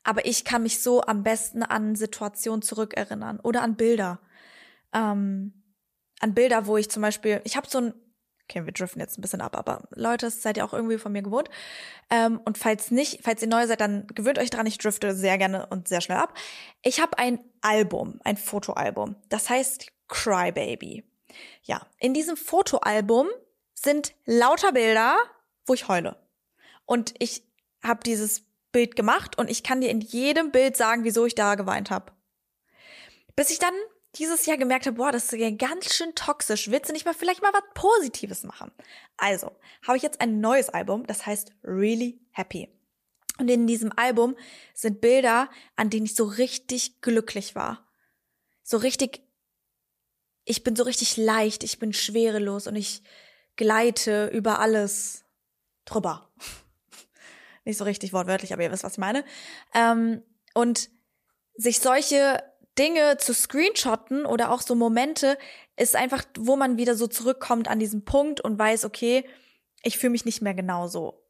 Aber 0.03 0.25
ich 0.25 0.43
kann 0.43 0.63
mich 0.63 0.81
so 0.81 1.01
am 1.01 1.23
besten 1.23 1.63
an 1.63 1.95
Situationen 1.95 2.61
zurückerinnern 2.61 3.39
oder 3.39 3.61
an 3.61 3.75
Bilder. 3.75 4.19
Ähm, 4.93 5.63
an 6.19 6.33
Bilder, 6.33 6.67
wo 6.67 6.77
ich 6.77 6.89
zum 6.89 7.01
Beispiel, 7.01 7.41
ich 7.43 7.57
habe 7.57 7.67
so 7.69 7.79
ein 7.79 7.93
Okay, 8.47 8.63
wir 8.65 8.73
driften 8.73 9.01
jetzt 9.01 9.17
ein 9.17 9.21
bisschen 9.21 9.41
ab, 9.41 9.57
aber 9.57 9.87
Leute, 9.95 10.27
das 10.27 10.43
seid 10.43 10.57
ihr 10.57 10.65
auch 10.65 10.73
irgendwie 10.73 10.99
von 10.99 11.11
mir 11.11 11.23
gewohnt. 11.23 11.49
Ähm, 12.11 12.39
und 12.45 12.59
falls 12.59 12.91
nicht, 12.91 13.21
falls 13.23 13.41
ihr 13.41 13.47
neu 13.47 13.65
seid, 13.65 13.81
dann 13.81 14.05
gewöhnt 14.07 14.37
euch 14.37 14.51
dran, 14.51 14.67
ich 14.67 14.77
drifte 14.77 15.15
sehr 15.15 15.39
gerne 15.39 15.65
und 15.65 15.87
sehr 15.87 16.01
schnell 16.01 16.19
ab. 16.19 16.35
Ich 16.83 16.99
habe 16.99 17.17
ein 17.17 17.39
Album, 17.61 18.19
ein 18.23 18.37
Fotoalbum. 18.37 19.15
Das 19.29 19.49
heißt 19.49 19.87
Cry 20.07 20.51
Baby. 20.51 21.03
Ja, 21.63 21.87
in 21.97 22.13
diesem 22.13 22.37
Fotoalbum 22.37 23.27
sind 23.73 24.13
lauter 24.25 24.71
Bilder, 24.71 25.17
wo 25.65 25.73
ich 25.73 25.87
heule. 25.87 26.15
Und 26.85 27.15
ich 27.17 27.43
habe 27.83 28.01
dieses 28.05 28.45
Bild 28.71 28.95
gemacht 28.95 29.37
und 29.37 29.49
ich 29.49 29.63
kann 29.63 29.81
dir 29.81 29.89
in 29.89 30.01
jedem 30.01 30.51
Bild 30.51 30.77
sagen, 30.77 31.03
wieso 31.03 31.25
ich 31.25 31.33
da 31.33 31.55
geweint 31.55 31.89
habe. 31.89 32.11
Bis 33.35 33.49
ich 33.49 33.57
dann 33.57 33.73
dieses 34.17 34.45
Jahr 34.45 34.57
gemerkt 34.57 34.85
habe, 34.85 34.97
boah, 34.97 35.11
das 35.11 35.31
ist 35.31 35.39
ja 35.39 35.51
ganz 35.51 35.93
schön 35.93 36.15
toxisch. 36.15 36.69
Willst 36.69 36.89
du 36.89 36.93
nicht 36.93 37.05
mal 37.05 37.13
vielleicht 37.13 37.41
mal 37.41 37.53
was 37.53 37.63
Positives 37.73 38.43
machen? 38.43 38.71
Also, 39.17 39.51
habe 39.85 39.97
ich 39.97 40.03
jetzt 40.03 40.21
ein 40.21 40.39
neues 40.39 40.69
Album, 40.69 41.05
das 41.05 41.25
heißt 41.25 41.51
Really 41.63 42.19
Happy. 42.31 42.69
Und 43.37 43.49
in 43.49 43.67
diesem 43.67 43.91
Album 43.97 44.35
sind 44.73 45.01
Bilder, 45.01 45.49
an 45.75 45.89
denen 45.89 46.05
ich 46.05 46.15
so 46.15 46.25
richtig 46.25 47.01
glücklich 47.01 47.55
war. 47.55 47.85
So 48.63 48.77
richtig, 48.77 49.21
ich 50.45 50.63
bin 50.63 50.75
so 50.75 50.83
richtig 50.83 51.17
leicht, 51.17 51.63
ich 51.63 51.79
bin 51.79 51.91
schwerelos 51.91 52.67
und 52.67 52.75
ich 52.75 53.03
gleite 53.57 54.27
über 54.27 54.59
alles 54.59 55.25
drüber. 55.83 56.29
Nicht 57.65 57.77
so 57.77 57.83
richtig 57.83 58.13
wortwörtlich, 58.13 58.53
aber 58.53 58.63
ihr 58.63 58.71
wisst, 58.71 58.83
was 58.83 58.93
ich 58.93 58.99
meine. 58.99 59.25
Ähm, 59.73 60.23
und 60.53 60.89
sich 61.57 61.79
solche 61.79 62.43
Dinge 62.77 63.17
zu 63.17 63.33
screenshotten 63.33 64.25
oder 64.25 64.51
auch 64.51 64.61
so 64.61 64.75
Momente 64.75 65.37
ist 65.77 65.95
einfach, 65.95 66.23
wo 66.37 66.55
man 66.55 66.77
wieder 66.77 66.95
so 66.95 67.07
zurückkommt 67.07 67.67
an 67.67 67.79
diesen 67.79 68.05
Punkt 68.05 68.41
und 68.41 68.57
weiß, 68.59 68.85
okay, 68.85 69.25
ich 69.83 69.97
fühle 69.97 70.11
mich 70.11 70.25
nicht 70.25 70.41
mehr 70.41 70.53
genauso. 70.53 71.23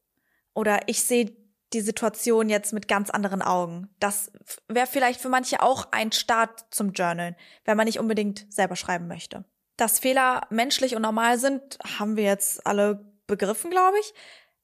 Oder 0.54 0.88
ich 0.88 1.04
sehe 1.04 1.36
die 1.74 1.82
Situation 1.82 2.50
jetzt 2.50 2.74
mit 2.74 2.88
ganz 2.88 3.10
anderen 3.10 3.42
Augen. 3.42 3.90
Das 4.00 4.32
wäre 4.68 4.88
vielleicht 4.88 5.20
für 5.20 5.30
manche 5.30 5.62
auch 5.62 5.88
ein 5.92 6.12
Start 6.12 6.66
zum 6.72 6.92
Journalen, 6.92 7.36
wenn 7.66 7.76
man 7.76 7.86
nicht 7.86 8.00
unbedingt 8.00 8.52
selber 8.52 8.76
schreiben 8.76 9.08
möchte. 9.08 9.44
Dass 9.78 10.00
Fehler 10.00 10.48
menschlich 10.50 10.96
und 10.96 11.02
normal 11.02 11.38
sind, 11.38 11.78
haben 12.00 12.16
wir 12.16 12.24
jetzt 12.24 12.66
alle 12.66 13.06
begriffen, 13.28 13.72
glaube 13.72 13.98
ich. 14.00 14.14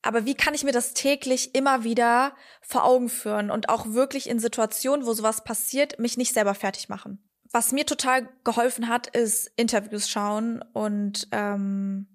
Aber 0.01 0.25
wie 0.25 0.35
kann 0.35 0.53
ich 0.53 0.63
mir 0.63 0.71
das 0.71 0.93
täglich 0.93 1.53
immer 1.53 1.83
wieder 1.83 2.33
vor 2.61 2.85
Augen 2.85 3.09
führen 3.09 3.51
und 3.51 3.69
auch 3.69 3.87
wirklich 3.87 4.29
in 4.29 4.39
Situationen, 4.39 5.05
wo 5.05 5.13
sowas 5.13 5.43
passiert, 5.43 5.99
mich 5.99 6.17
nicht 6.17 6.33
selber 6.33 6.55
fertig 6.55 6.89
machen? 6.89 7.19
Was 7.51 7.71
mir 7.71 7.85
total 7.85 8.29
geholfen 8.43 8.87
hat, 8.87 9.07
ist 9.07 9.51
Interviews 9.57 10.09
schauen 10.09 10.63
und 10.73 11.27
ähm, 11.31 12.07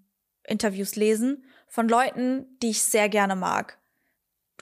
Interviews 0.45 0.97
lesen 0.97 1.45
von 1.69 1.89
Leuten, 1.89 2.47
die 2.63 2.71
ich 2.71 2.83
sehr 2.83 3.09
gerne 3.09 3.37
mag 3.37 3.79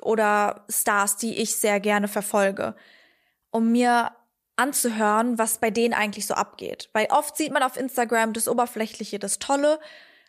oder 0.02 0.64
Stars, 0.68 1.16
die 1.16 1.36
ich 1.36 1.56
sehr 1.56 1.80
gerne 1.80 2.08
verfolge, 2.08 2.74
um 3.50 3.70
mir 3.70 4.10
anzuhören, 4.56 5.38
was 5.38 5.58
bei 5.58 5.70
denen 5.70 5.94
eigentlich 5.94 6.26
so 6.26 6.34
abgeht. 6.34 6.90
Weil 6.92 7.06
oft 7.10 7.36
sieht 7.36 7.52
man 7.52 7.62
auf 7.62 7.76
Instagram 7.76 8.32
das 8.32 8.48
Oberflächliche, 8.48 9.18
das 9.18 9.38
Tolle, 9.38 9.80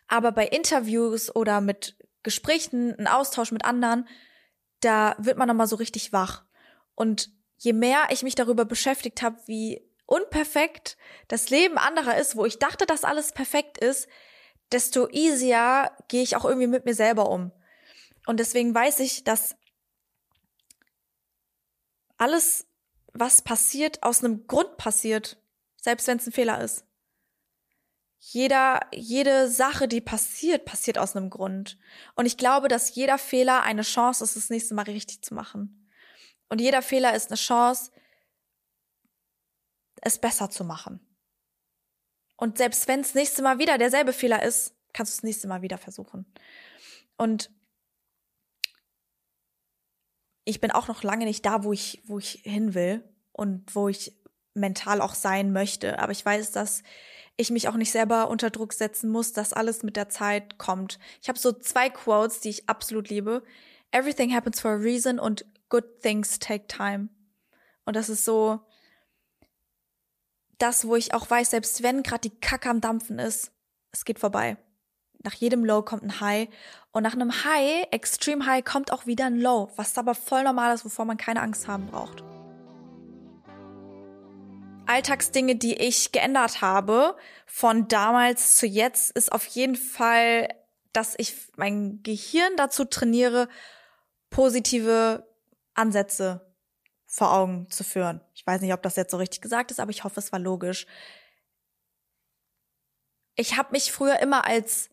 aber 0.08 0.32
bei 0.32 0.46
Interviews 0.46 1.34
oder 1.34 1.60
mit 1.60 1.96
Gesprächen, 2.26 2.94
ein 2.98 3.06
Austausch 3.06 3.52
mit 3.52 3.64
anderen, 3.64 4.08
da 4.80 5.14
wird 5.18 5.38
man 5.38 5.46
nochmal 5.46 5.68
so 5.68 5.76
richtig 5.76 6.12
wach. 6.12 6.44
Und 6.96 7.30
je 7.56 7.72
mehr 7.72 8.08
ich 8.10 8.24
mich 8.24 8.34
darüber 8.34 8.64
beschäftigt 8.64 9.22
habe, 9.22 9.38
wie 9.46 9.80
unperfekt 10.06 10.96
das 11.28 11.50
Leben 11.50 11.78
anderer 11.78 12.18
ist, 12.18 12.36
wo 12.36 12.44
ich 12.44 12.58
dachte, 12.58 12.84
dass 12.84 13.04
alles 13.04 13.30
perfekt 13.32 13.78
ist, 13.78 14.08
desto 14.72 15.08
easier 15.08 15.92
gehe 16.08 16.24
ich 16.24 16.34
auch 16.34 16.44
irgendwie 16.44 16.66
mit 16.66 16.84
mir 16.84 16.94
selber 16.94 17.30
um. 17.30 17.52
Und 18.26 18.40
deswegen 18.40 18.74
weiß 18.74 18.98
ich, 19.00 19.22
dass 19.22 19.54
alles, 22.18 22.66
was 23.12 23.40
passiert, 23.40 24.02
aus 24.02 24.24
einem 24.24 24.48
Grund 24.48 24.76
passiert, 24.78 25.40
selbst 25.76 26.08
wenn 26.08 26.18
es 26.18 26.26
ein 26.26 26.32
Fehler 26.32 26.60
ist 26.60 26.85
jeder, 28.32 28.80
jede 28.92 29.48
Sache, 29.48 29.86
die 29.86 30.00
passiert, 30.00 30.64
passiert 30.64 30.98
aus 30.98 31.14
einem 31.14 31.30
Grund. 31.30 31.78
Und 32.16 32.26
ich 32.26 32.36
glaube, 32.36 32.66
dass 32.66 32.92
jeder 32.92 33.18
Fehler 33.18 33.62
eine 33.62 33.82
Chance 33.82 34.24
ist, 34.24 34.34
das 34.34 34.50
nächste 34.50 34.74
Mal 34.74 34.82
richtig 34.82 35.22
zu 35.22 35.32
machen. 35.32 35.88
Und 36.48 36.60
jeder 36.60 36.82
Fehler 36.82 37.14
ist 37.14 37.30
eine 37.30 37.36
Chance, 37.36 37.92
es 40.00 40.18
besser 40.18 40.50
zu 40.50 40.64
machen. 40.64 41.00
Und 42.36 42.58
selbst 42.58 42.88
wenn 42.88 43.00
es 43.00 43.14
nächste 43.14 43.42
Mal 43.42 43.60
wieder 43.60 43.78
derselbe 43.78 44.12
Fehler 44.12 44.42
ist, 44.42 44.74
kannst 44.92 45.12
du 45.12 45.18
es 45.18 45.22
nächste 45.22 45.46
Mal 45.46 45.62
wieder 45.62 45.78
versuchen. 45.78 46.26
Und 47.16 47.50
ich 50.44 50.60
bin 50.60 50.72
auch 50.72 50.88
noch 50.88 51.04
lange 51.04 51.26
nicht 51.26 51.46
da, 51.46 51.62
wo 51.62 51.72
ich, 51.72 52.02
wo 52.06 52.18
ich 52.18 52.42
hin 52.42 52.74
will 52.74 53.08
und 53.30 53.72
wo 53.76 53.88
ich 53.88 54.12
mental 54.54 55.00
auch 55.00 55.14
sein 55.14 55.52
möchte. 55.52 56.00
Aber 56.00 56.10
ich 56.10 56.24
weiß, 56.24 56.50
dass 56.50 56.82
ich 57.36 57.50
mich 57.50 57.68
auch 57.68 57.76
nicht 57.76 57.92
selber 57.92 58.28
unter 58.28 58.50
Druck 58.50 58.72
setzen 58.72 59.10
muss, 59.10 59.32
dass 59.32 59.52
alles 59.52 59.82
mit 59.82 59.96
der 59.96 60.08
Zeit 60.08 60.58
kommt. 60.58 60.98
Ich 61.20 61.28
habe 61.28 61.38
so 61.38 61.52
zwei 61.52 61.90
Quotes, 61.90 62.40
die 62.40 62.50
ich 62.50 62.68
absolut 62.68 63.10
liebe. 63.10 63.42
Everything 63.90 64.34
happens 64.34 64.60
for 64.60 64.72
a 64.72 64.76
reason 64.76 65.18
und 65.18 65.44
good 65.68 66.00
things 66.02 66.38
take 66.38 66.66
time. 66.66 67.08
Und 67.84 67.94
das 67.96 68.08
ist 68.08 68.24
so 68.24 68.60
das, 70.58 70.86
wo 70.86 70.96
ich 70.96 71.12
auch 71.12 71.28
weiß, 71.28 71.50
selbst 71.50 71.82
wenn 71.82 72.02
gerade 72.02 72.28
die 72.28 72.40
Kacke 72.40 72.70
am 72.70 72.80
Dampfen 72.80 73.18
ist, 73.18 73.52
es 73.92 74.04
geht 74.04 74.18
vorbei. 74.18 74.56
Nach 75.22 75.34
jedem 75.34 75.64
Low 75.64 75.82
kommt 75.82 76.02
ein 76.02 76.20
High 76.20 76.48
und 76.92 77.02
nach 77.02 77.14
einem 77.14 77.44
High, 77.44 77.86
Extreme 77.90 78.46
High, 78.46 78.64
kommt 78.64 78.92
auch 78.92 79.06
wieder 79.06 79.26
ein 79.26 79.40
Low, 79.40 79.70
was 79.76 79.98
aber 79.98 80.14
voll 80.14 80.44
normal 80.44 80.74
ist, 80.74 80.84
wovor 80.84 81.04
man 81.04 81.16
keine 81.16 81.42
Angst 81.42 81.68
haben 81.68 81.86
braucht. 81.88 82.22
Alltagsdinge, 84.86 85.56
die 85.56 85.74
ich 85.74 86.12
geändert 86.12 86.60
habe 86.60 87.16
von 87.46 87.88
damals 87.88 88.56
zu 88.56 88.66
jetzt, 88.66 89.16
ist 89.16 89.32
auf 89.32 89.46
jeden 89.46 89.76
Fall, 89.76 90.48
dass 90.92 91.14
ich 91.18 91.34
mein 91.56 92.02
Gehirn 92.02 92.56
dazu 92.56 92.84
trainiere, 92.84 93.48
positive 94.30 95.26
Ansätze 95.74 96.52
vor 97.06 97.32
Augen 97.32 97.70
zu 97.70 97.84
führen. 97.84 98.20
Ich 98.34 98.46
weiß 98.46 98.60
nicht, 98.60 98.72
ob 98.72 98.82
das 98.82 98.96
jetzt 98.96 99.10
so 99.10 99.16
richtig 99.16 99.40
gesagt 99.40 99.70
ist, 99.70 99.80
aber 99.80 99.90
ich 99.90 100.04
hoffe, 100.04 100.20
es 100.20 100.32
war 100.32 100.38
logisch. 100.38 100.86
Ich 103.34 103.56
habe 103.56 103.72
mich 103.72 103.92
früher 103.92 104.18
immer 104.20 104.46
als 104.46 104.90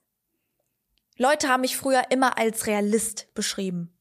Leute 1.18 1.48
haben 1.48 1.62
mich 1.62 1.78
früher 1.78 2.04
immer 2.10 2.38
als 2.38 2.66
Realist 2.66 3.34
beschrieben. 3.36 3.96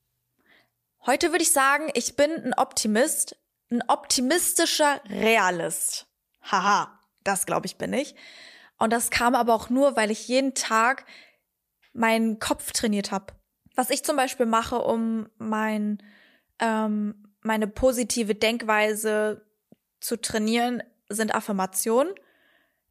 Heute 1.04 1.30
würde 1.30 1.42
ich 1.42 1.52
sagen, 1.52 1.90
ich 1.94 2.16
bin 2.16 2.30
ein 2.30 2.54
Optimist, 2.54 3.36
ein 3.72 3.82
optimistischer 3.88 5.00
Realist. 5.08 6.06
Haha, 6.42 7.00
das 7.24 7.46
glaube 7.46 7.66
ich 7.66 7.76
bin 7.76 7.92
ich. 7.92 8.14
Und 8.78 8.92
das 8.92 9.10
kam 9.10 9.34
aber 9.34 9.54
auch 9.54 9.70
nur, 9.70 9.96
weil 9.96 10.10
ich 10.10 10.28
jeden 10.28 10.54
Tag 10.54 11.06
meinen 11.92 12.38
Kopf 12.38 12.72
trainiert 12.72 13.10
habe. 13.10 13.34
Was 13.74 13.90
ich 13.90 14.04
zum 14.04 14.16
Beispiel 14.16 14.46
mache, 14.46 14.78
um 14.78 15.28
mein, 15.38 16.02
ähm, 16.58 17.34
meine 17.42 17.66
positive 17.66 18.34
Denkweise 18.34 19.46
zu 20.00 20.20
trainieren, 20.20 20.82
sind 21.08 21.34
Affirmationen. 21.34 22.12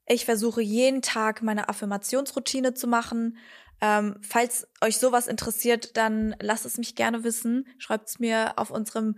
Ich 0.06 0.26
versuche 0.26 0.62
jeden 0.62 1.02
Tag 1.02 1.42
meine 1.42 1.70
Affirmationsroutine 1.70 2.74
zu 2.74 2.88
machen. 2.88 3.38
Ähm, 3.82 4.18
falls 4.22 4.68
euch 4.82 4.98
sowas 4.98 5.28
interessiert, 5.28 5.98
dann 5.98 6.36
lasst 6.40 6.66
es 6.66 6.78
mich 6.78 6.96
gerne 6.96 7.24
wissen. 7.24 7.68
Schreibt 7.78 8.10
es 8.10 8.20
mir 8.20 8.54
auf 8.58 8.72
unserem 8.72 9.18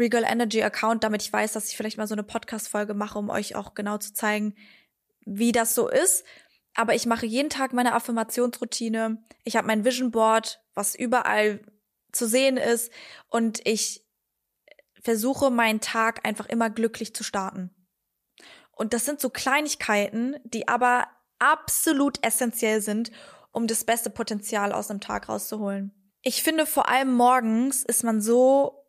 Regal 0.00 0.24
Energy 0.24 0.62
Account, 0.62 1.04
damit 1.04 1.22
ich 1.22 1.32
weiß, 1.32 1.52
dass 1.52 1.68
ich 1.68 1.76
vielleicht 1.76 1.98
mal 1.98 2.08
so 2.08 2.14
eine 2.14 2.24
Podcast-Folge 2.24 2.94
mache, 2.94 3.18
um 3.18 3.30
euch 3.30 3.54
auch 3.54 3.74
genau 3.74 3.98
zu 3.98 4.12
zeigen, 4.12 4.56
wie 5.24 5.52
das 5.52 5.74
so 5.74 5.88
ist. 5.88 6.24
Aber 6.74 6.94
ich 6.94 7.06
mache 7.06 7.26
jeden 7.26 7.50
Tag 7.50 7.72
meine 7.72 7.94
Affirmationsroutine. 7.94 9.22
Ich 9.44 9.56
habe 9.56 9.66
mein 9.66 9.84
Vision 9.84 10.10
Board, 10.10 10.60
was 10.74 10.94
überall 10.94 11.60
zu 12.12 12.26
sehen 12.26 12.56
ist. 12.56 12.90
Und 13.28 13.60
ich 13.66 14.04
versuche 15.02 15.50
meinen 15.50 15.80
Tag 15.80 16.26
einfach 16.26 16.46
immer 16.46 16.70
glücklich 16.70 17.14
zu 17.14 17.22
starten. 17.22 17.70
Und 18.72 18.94
das 18.94 19.04
sind 19.04 19.20
so 19.20 19.30
Kleinigkeiten, 19.30 20.36
die 20.44 20.68
aber 20.68 21.06
absolut 21.38 22.24
essentiell 22.24 22.80
sind, 22.80 23.10
um 23.52 23.66
das 23.66 23.84
beste 23.84 24.10
Potenzial 24.10 24.72
aus 24.72 24.90
einem 24.90 25.00
Tag 25.00 25.28
rauszuholen. 25.28 25.92
Ich 26.22 26.42
finde, 26.42 26.66
vor 26.66 26.88
allem 26.88 27.12
morgens 27.12 27.82
ist 27.82 28.04
man 28.04 28.20
so 28.20 28.79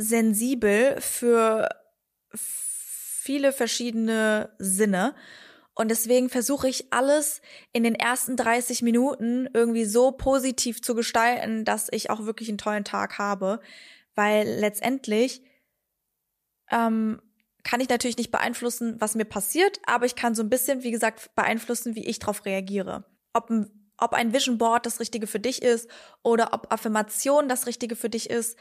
sensibel 0.00 1.00
für 1.00 1.68
viele 2.34 3.52
verschiedene 3.52 4.50
Sinne. 4.58 5.14
Und 5.74 5.90
deswegen 5.90 6.28
versuche 6.28 6.68
ich 6.68 6.92
alles 6.92 7.40
in 7.72 7.84
den 7.84 7.94
ersten 7.94 8.36
30 8.36 8.82
Minuten 8.82 9.48
irgendwie 9.52 9.84
so 9.84 10.12
positiv 10.12 10.82
zu 10.82 10.94
gestalten, 10.94 11.64
dass 11.64 11.88
ich 11.90 12.10
auch 12.10 12.24
wirklich 12.24 12.48
einen 12.48 12.58
tollen 12.58 12.84
Tag 12.84 13.18
habe. 13.18 13.60
Weil 14.14 14.46
letztendlich 14.46 15.42
ähm, 16.70 17.20
kann 17.62 17.80
ich 17.80 17.88
natürlich 17.88 18.16
nicht 18.16 18.30
beeinflussen, 18.30 18.96
was 19.00 19.14
mir 19.14 19.24
passiert, 19.24 19.80
aber 19.86 20.06
ich 20.06 20.16
kann 20.16 20.34
so 20.34 20.42
ein 20.42 20.50
bisschen, 20.50 20.82
wie 20.82 20.90
gesagt, 20.90 21.34
beeinflussen, 21.34 21.94
wie 21.94 22.06
ich 22.06 22.18
darauf 22.18 22.44
reagiere. 22.44 23.04
Ob, 23.32 23.50
ob 23.98 24.12
ein 24.14 24.32
Vision 24.32 24.58
Board 24.58 24.86
das 24.86 24.98
Richtige 24.98 25.26
für 25.26 25.40
dich 25.40 25.62
ist 25.62 25.88
oder 26.22 26.52
ob 26.52 26.72
Affirmation 26.72 27.48
das 27.48 27.66
Richtige 27.66 27.96
für 27.96 28.10
dich 28.10 28.30
ist. 28.30 28.56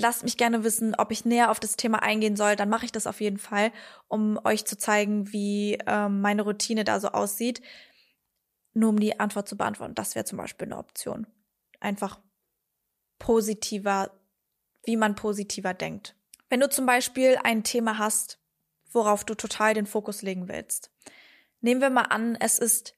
Lasst 0.00 0.22
mich 0.22 0.36
gerne 0.36 0.62
wissen, 0.62 0.94
ob 0.94 1.10
ich 1.10 1.24
näher 1.24 1.50
auf 1.50 1.58
das 1.58 1.74
Thema 1.74 2.04
eingehen 2.04 2.36
soll. 2.36 2.54
Dann 2.54 2.68
mache 2.68 2.84
ich 2.84 2.92
das 2.92 3.08
auf 3.08 3.20
jeden 3.20 3.38
Fall, 3.38 3.72
um 4.06 4.38
euch 4.44 4.64
zu 4.64 4.78
zeigen, 4.78 5.32
wie 5.32 5.76
ähm, 5.88 6.20
meine 6.20 6.42
Routine 6.42 6.84
da 6.84 7.00
so 7.00 7.08
aussieht. 7.08 7.60
Nur 8.74 8.90
um 8.90 9.00
die 9.00 9.18
Antwort 9.18 9.48
zu 9.48 9.56
beantworten. 9.56 9.96
Das 9.96 10.14
wäre 10.14 10.24
zum 10.24 10.38
Beispiel 10.38 10.68
eine 10.68 10.78
Option. 10.78 11.26
Einfach 11.80 12.20
positiver, 13.18 14.12
wie 14.84 14.96
man 14.96 15.16
positiver 15.16 15.74
denkt. 15.74 16.14
Wenn 16.48 16.60
du 16.60 16.70
zum 16.70 16.86
Beispiel 16.86 17.36
ein 17.42 17.64
Thema 17.64 17.98
hast, 17.98 18.38
worauf 18.92 19.24
du 19.24 19.34
total 19.34 19.74
den 19.74 19.86
Fokus 19.86 20.22
legen 20.22 20.46
willst. 20.46 20.92
Nehmen 21.60 21.80
wir 21.80 21.90
mal 21.90 22.02
an, 22.02 22.36
es 22.36 22.60
ist 22.60 22.94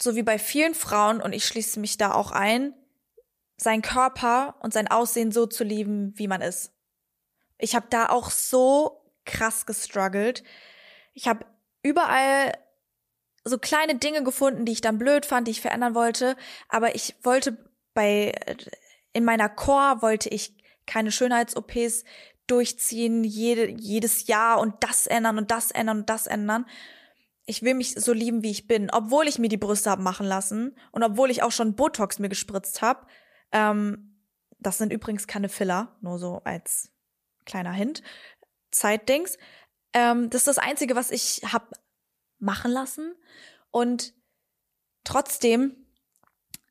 so 0.00 0.14
wie 0.14 0.22
bei 0.22 0.38
vielen 0.38 0.76
Frauen, 0.76 1.20
und 1.20 1.32
ich 1.32 1.44
schließe 1.44 1.80
mich 1.80 1.96
da 1.96 2.14
auch 2.14 2.30
ein, 2.30 2.72
sein 3.64 3.82
Körper 3.82 4.54
und 4.60 4.72
sein 4.72 4.88
Aussehen 4.88 5.32
so 5.32 5.46
zu 5.46 5.64
lieben, 5.64 6.12
wie 6.16 6.28
man 6.28 6.40
ist. 6.40 6.72
Ich 7.58 7.74
habe 7.74 7.86
da 7.90 8.10
auch 8.10 8.30
so 8.30 9.10
krass 9.24 9.66
gestruggelt. 9.66 10.44
Ich 11.14 11.26
habe 11.26 11.46
überall 11.82 12.52
so 13.44 13.58
kleine 13.58 13.96
Dinge 13.96 14.22
gefunden, 14.22 14.64
die 14.64 14.72
ich 14.72 14.80
dann 14.80 14.98
blöd 14.98 15.26
fand, 15.26 15.48
die 15.48 15.52
ich 15.52 15.60
verändern 15.60 15.94
wollte, 15.94 16.36
aber 16.68 16.94
ich 16.94 17.16
wollte 17.22 17.58
bei 17.94 18.32
in 19.12 19.24
meiner 19.24 19.48
Core 19.48 20.02
wollte 20.02 20.28
ich 20.28 20.56
keine 20.86 21.12
Schönheits-OPs 21.12 22.04
durchziehen, 22.46 23.24
jede, 23.24 23.70
jedes 23.70 24.26
Jahr 24.26 24.60
und 24.60 24.74
das 24.80 25.06
ändern 25.06 25.38
und 25.38 25.50
das 25.50 25.70
ändern 25.70 25.98
und 26.00 26.10
das 26.10 26.26
ändern. 26.26 26.66
Ich 27.46 27.62
will 27.62 27.74
mich 27.74 27.94
so 27.94 28.12
lieben, 28.12 28.42
wie 28.42 28.50
ich 28.50 28.66
bin, 28.66 28.90
obwohl 28.90 29.28
ich 29.28 29.38
mir 29.38 29.48
die 29.48 29.56
Brüste 29.56 29.90
habe 29.90 30.02
machen 30.02 30.26
lassen 30.26 30.76
und 30.90 31.02
obwohl 31.02 31.30
ich 31.30 31.42
auch 31.42 31.52
schon 31.52 31.76
Botox 31.76 32.18
mir 32.18 32.28
gespritzt 32.28 32.82
habe. 32.82 33.06
Ähm, 33.54 34.20
das 34.58 34.76
sind 34.76 34.92
übrigens 34.92 35.26
keine 35.26 35.48
Filler, 35.48 35.96
nur 36.02 36.18
so 36.18 36.42
als 36.44 36.90
kleiner 37.46 37.72
Hint. 37.72 38.02
Zeitdings. 38.70 39.38
Ähm, 39.94 40.28
das 40.28 40.42
ist 40.42 40.48
das 40.48 40.58
Einzige, 40.58 40.96
was 40.96 41.10
ich 41.10 41.40
hab 41.50 41.72
machen 42.38 42.72
lassen. 42.72 43.14
Und 43.70 44.12
trotzdem 45.04 45.76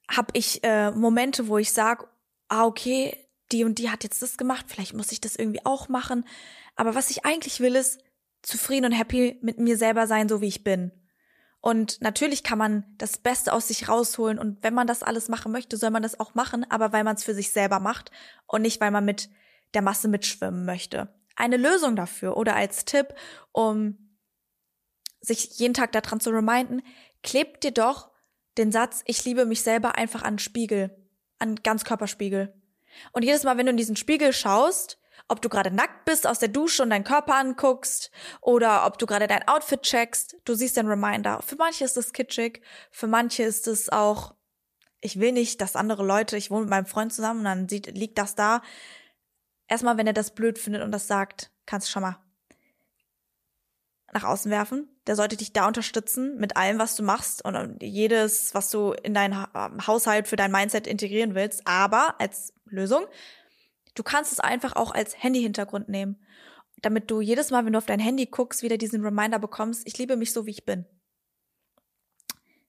habe 0.10 0.32
ich 0.34 0.64
äh, 0.64 0.92
Momente, 0.92 1.48
wo 1.48 1.58
ich 1.58 1.72
sage, 1.72 2.08
ah, 2.50 2.66
okay, 2.66 3.18
die 3.52 3.64
und 3.64 3.80
die 3.80 3.90
hat 3.90 4.04
jetzt 4.04 4.22
das 4.22 4.38
gemacht, 4.38 4.66
vielleicht 4.68 4.94
muss 4.94 5.12
ich 5.12 5.22
das 5.22 5.36
irgendwie 5.36 5.66
auch 5.66 5.88
machen. 5.88 6.28
Aber 6.76 6.96
was 6.96 7.10
ich 7.10 7.26
eigentlich 7.26 7.60
will, 7.60 7.76
ist 7.76 8.04
zufrieden 8.42 8.88
und 8.88 8.92
happy 8.92 9.40
mit 9.42 9.60
mir 9.60 9.78
selber 9.78 10.08
sein, 10.08 10.28
so 10.28 10.42
wie 10.42 10.48
ich 10.48 10.64
bin. 10.64 10.92
Und 11.64 12.01
natürlich 12.01 12.43
kann 12.43 12.57
man 12.57 12.84
das 12.97 13.18
Beste 13.18 13.53
aus 13.53 13.70
sich 13.70 13.88
rausholen 13.88 14.38
und 14.38 14.61
wenn 14.64 14.74
man 14.74 14.86
das 14.86 15.01
alles 15.01 15.30
machen 15.30 15.53
möchte, 15.53 15.78
soll 15.78 15.91
man 15.91 16.03
das 16.03 16.20
auch 16.20 16.36
machen, 16.36 16.70
aber 16.70 16.91
weil 16.91 17.05
man 17.05 17.16
es 17.16 17.24
für 17.24 17.34
sich 17.34 17.53
selber 17.53 17.80
macht 17.80 18.11
und 18.47 18.64
nicht, 18.64 18.82
weil 18.82 18.91
man 18.91 19.05
mit 19.05 19.30
der 19.74 19.82
Masse 19.82 20.09
mitschwimmen 20.09 20.66
möchte. 20.66 21.07
Eine 21.38 21.55
Lösung 21.55 21.95
dafür 21.95 22.36
oder 22.36 22.53
als 22.57 22.84
Tipp, 22.84 23.16
um 23.53 24.18
sich 25.22 25.57
jeden 25.57 25.74
Tag 25.74 25.93
daran 25.93 26.20
zu 26.20 26.32
reminden, 26.32 26.82
klebt 27.24 27.64
dir 27.64 27.72
doch 27.72 28.11
den 28.57 28.74
Satz, 28.74 29.01
ich 29.05 29.24
liebe 29.24 29.45
mich 29.45 29.61
selber 29.61 29.95
einfach 29.95 30.24
an 30.24 30.39
Spiegel, 30.39 30.93
an 31.39 31.55
Ganzkörperspiegel. 31.55 32.53
Und 33.14 33.24
jedes 33.24 33.45
Mal, 33.45 33.55
wenn 33.55 33.68
du 33.68 33.72
in 33.72 33.78
diesen 33.78 33.95
Spiegel 33.95 34.34
schaust, 34.34 34.99
ob 35.34 35.42
du 35.42 35.50
gerade 35.50 35.72
nackt 35.72 36.06
bist, 36.06 36.26
aus 36.28 36.40
der 36.40 36.48
Dusche 36.48 36.84
und 36.84 36.92
deinen 36.92 37.04
Körper 37.04 37.36
anguckst 37.36 38.12
oder 38.40 38.86
ob 38.86 38.98
du 39.00 39.06
gerade 39.06 39.28
dein 39.28 39.48
Outfit 39.48 39.82
checkst, 39.82 40.38
du 40.46 40.54
siehst 40.54 40.78
den 40.78 40.88
Reminder. 40.88 41.42
Für 41.42 41.56
manche 41.56 41.84
ist 41.84 41.98
es 41.98 42.14
kitschig, 42.14 42.62
für 42.92 43.08
manche 43.08 43.44
ist 43.44 43.68
es 43.68 43.90
auch, 43.90 44.36
ich 45.02 45.20
will 45.20 45.32
nicht, 45.32 45.60
dass 45.60 45.76
andere 45.76 46.06
Leute, 46.06 46.38
ich 46.38 46.52
wohne 46.52 46.62
mit 46.62 46.70
meinem 46.70 46.86
Freund 46.86 47.12
zusammen 47.12 47.40
und 47.40 47.46
dann 47.46 47.68
sieht, 47.68 47.88
liegt 47.98 48.18
das 48.18 48.36
da. 48.36 48.62
Erstmal, 49.68 49.98
wenn 49.98 50.08
er 50.08 50.14
das 50.14 50.36
blöd 50.36 50.60
findet 50.60 50.84
und 50.84 50.92
das 50.92 51.08
sagt, 51.08 51.52
kannst 51.66 51.88
du 51.88 51.92
schon 51.92 52.04
mal 52.04 52.20
nach 54.14 54.24
außen 54.24 54.52
werfen. 54.52 54.88
Der 55.08 55.16
sollte 55.16 55.36
dich 55.36 55.52
da 55.52 55.68
unterstützen 55.68 56.38
mit 56.38 56.56
allem, 56.56 56.78
was 56.78 56.96
du 56.96 57.04
machst 57.04 57.44
und 57.44 57.82
jedes, 57.82 58.54
was 58.54 58.70
du 58.70 58.94
in 58.94 59.14
deinen 59.16 59.36
Haushalt 59.88 60.28
für 60.28 60.36
dein 60.36 60.52
Mindset 60.52 60.86
integrieren 60.86 61.34
willst. 61.34 61.66
Aber 61.66 62.16
als 62.20 62.54
Lösung, 62.66 63.06
du 63.96 64.04
kannst 64.04 64.32
es 64.32 64.39
einfach 64.39 64.76
auch 64.76 64.91
als 64.91 65.22
Handy-Hintergrund 65.22 65.89
nehmen, 65.89 66.24
damit 66.82 67.10
du 67.10 67.22
jedes 67.22 67.52
Mal, 67.52 67.66
wenn 67.66 67.74
du 67.74 67.78
auf 67.78 67.86
dein 67.86 68.00
Handy 68.00 68.26
guckst, 68.26 68.62
wieder 68.62 68.78
diesen 68.78 69.04
Reminder 69.04 69.39
bekommst, 69.39 69.88
ich 69.88 69.98
liebe 69.98 70.18
mich 70.18 70.34
so, 70.34 70.46
wie 70.46 70.52
ich 70.52 70.66
bin. 70.66 70.86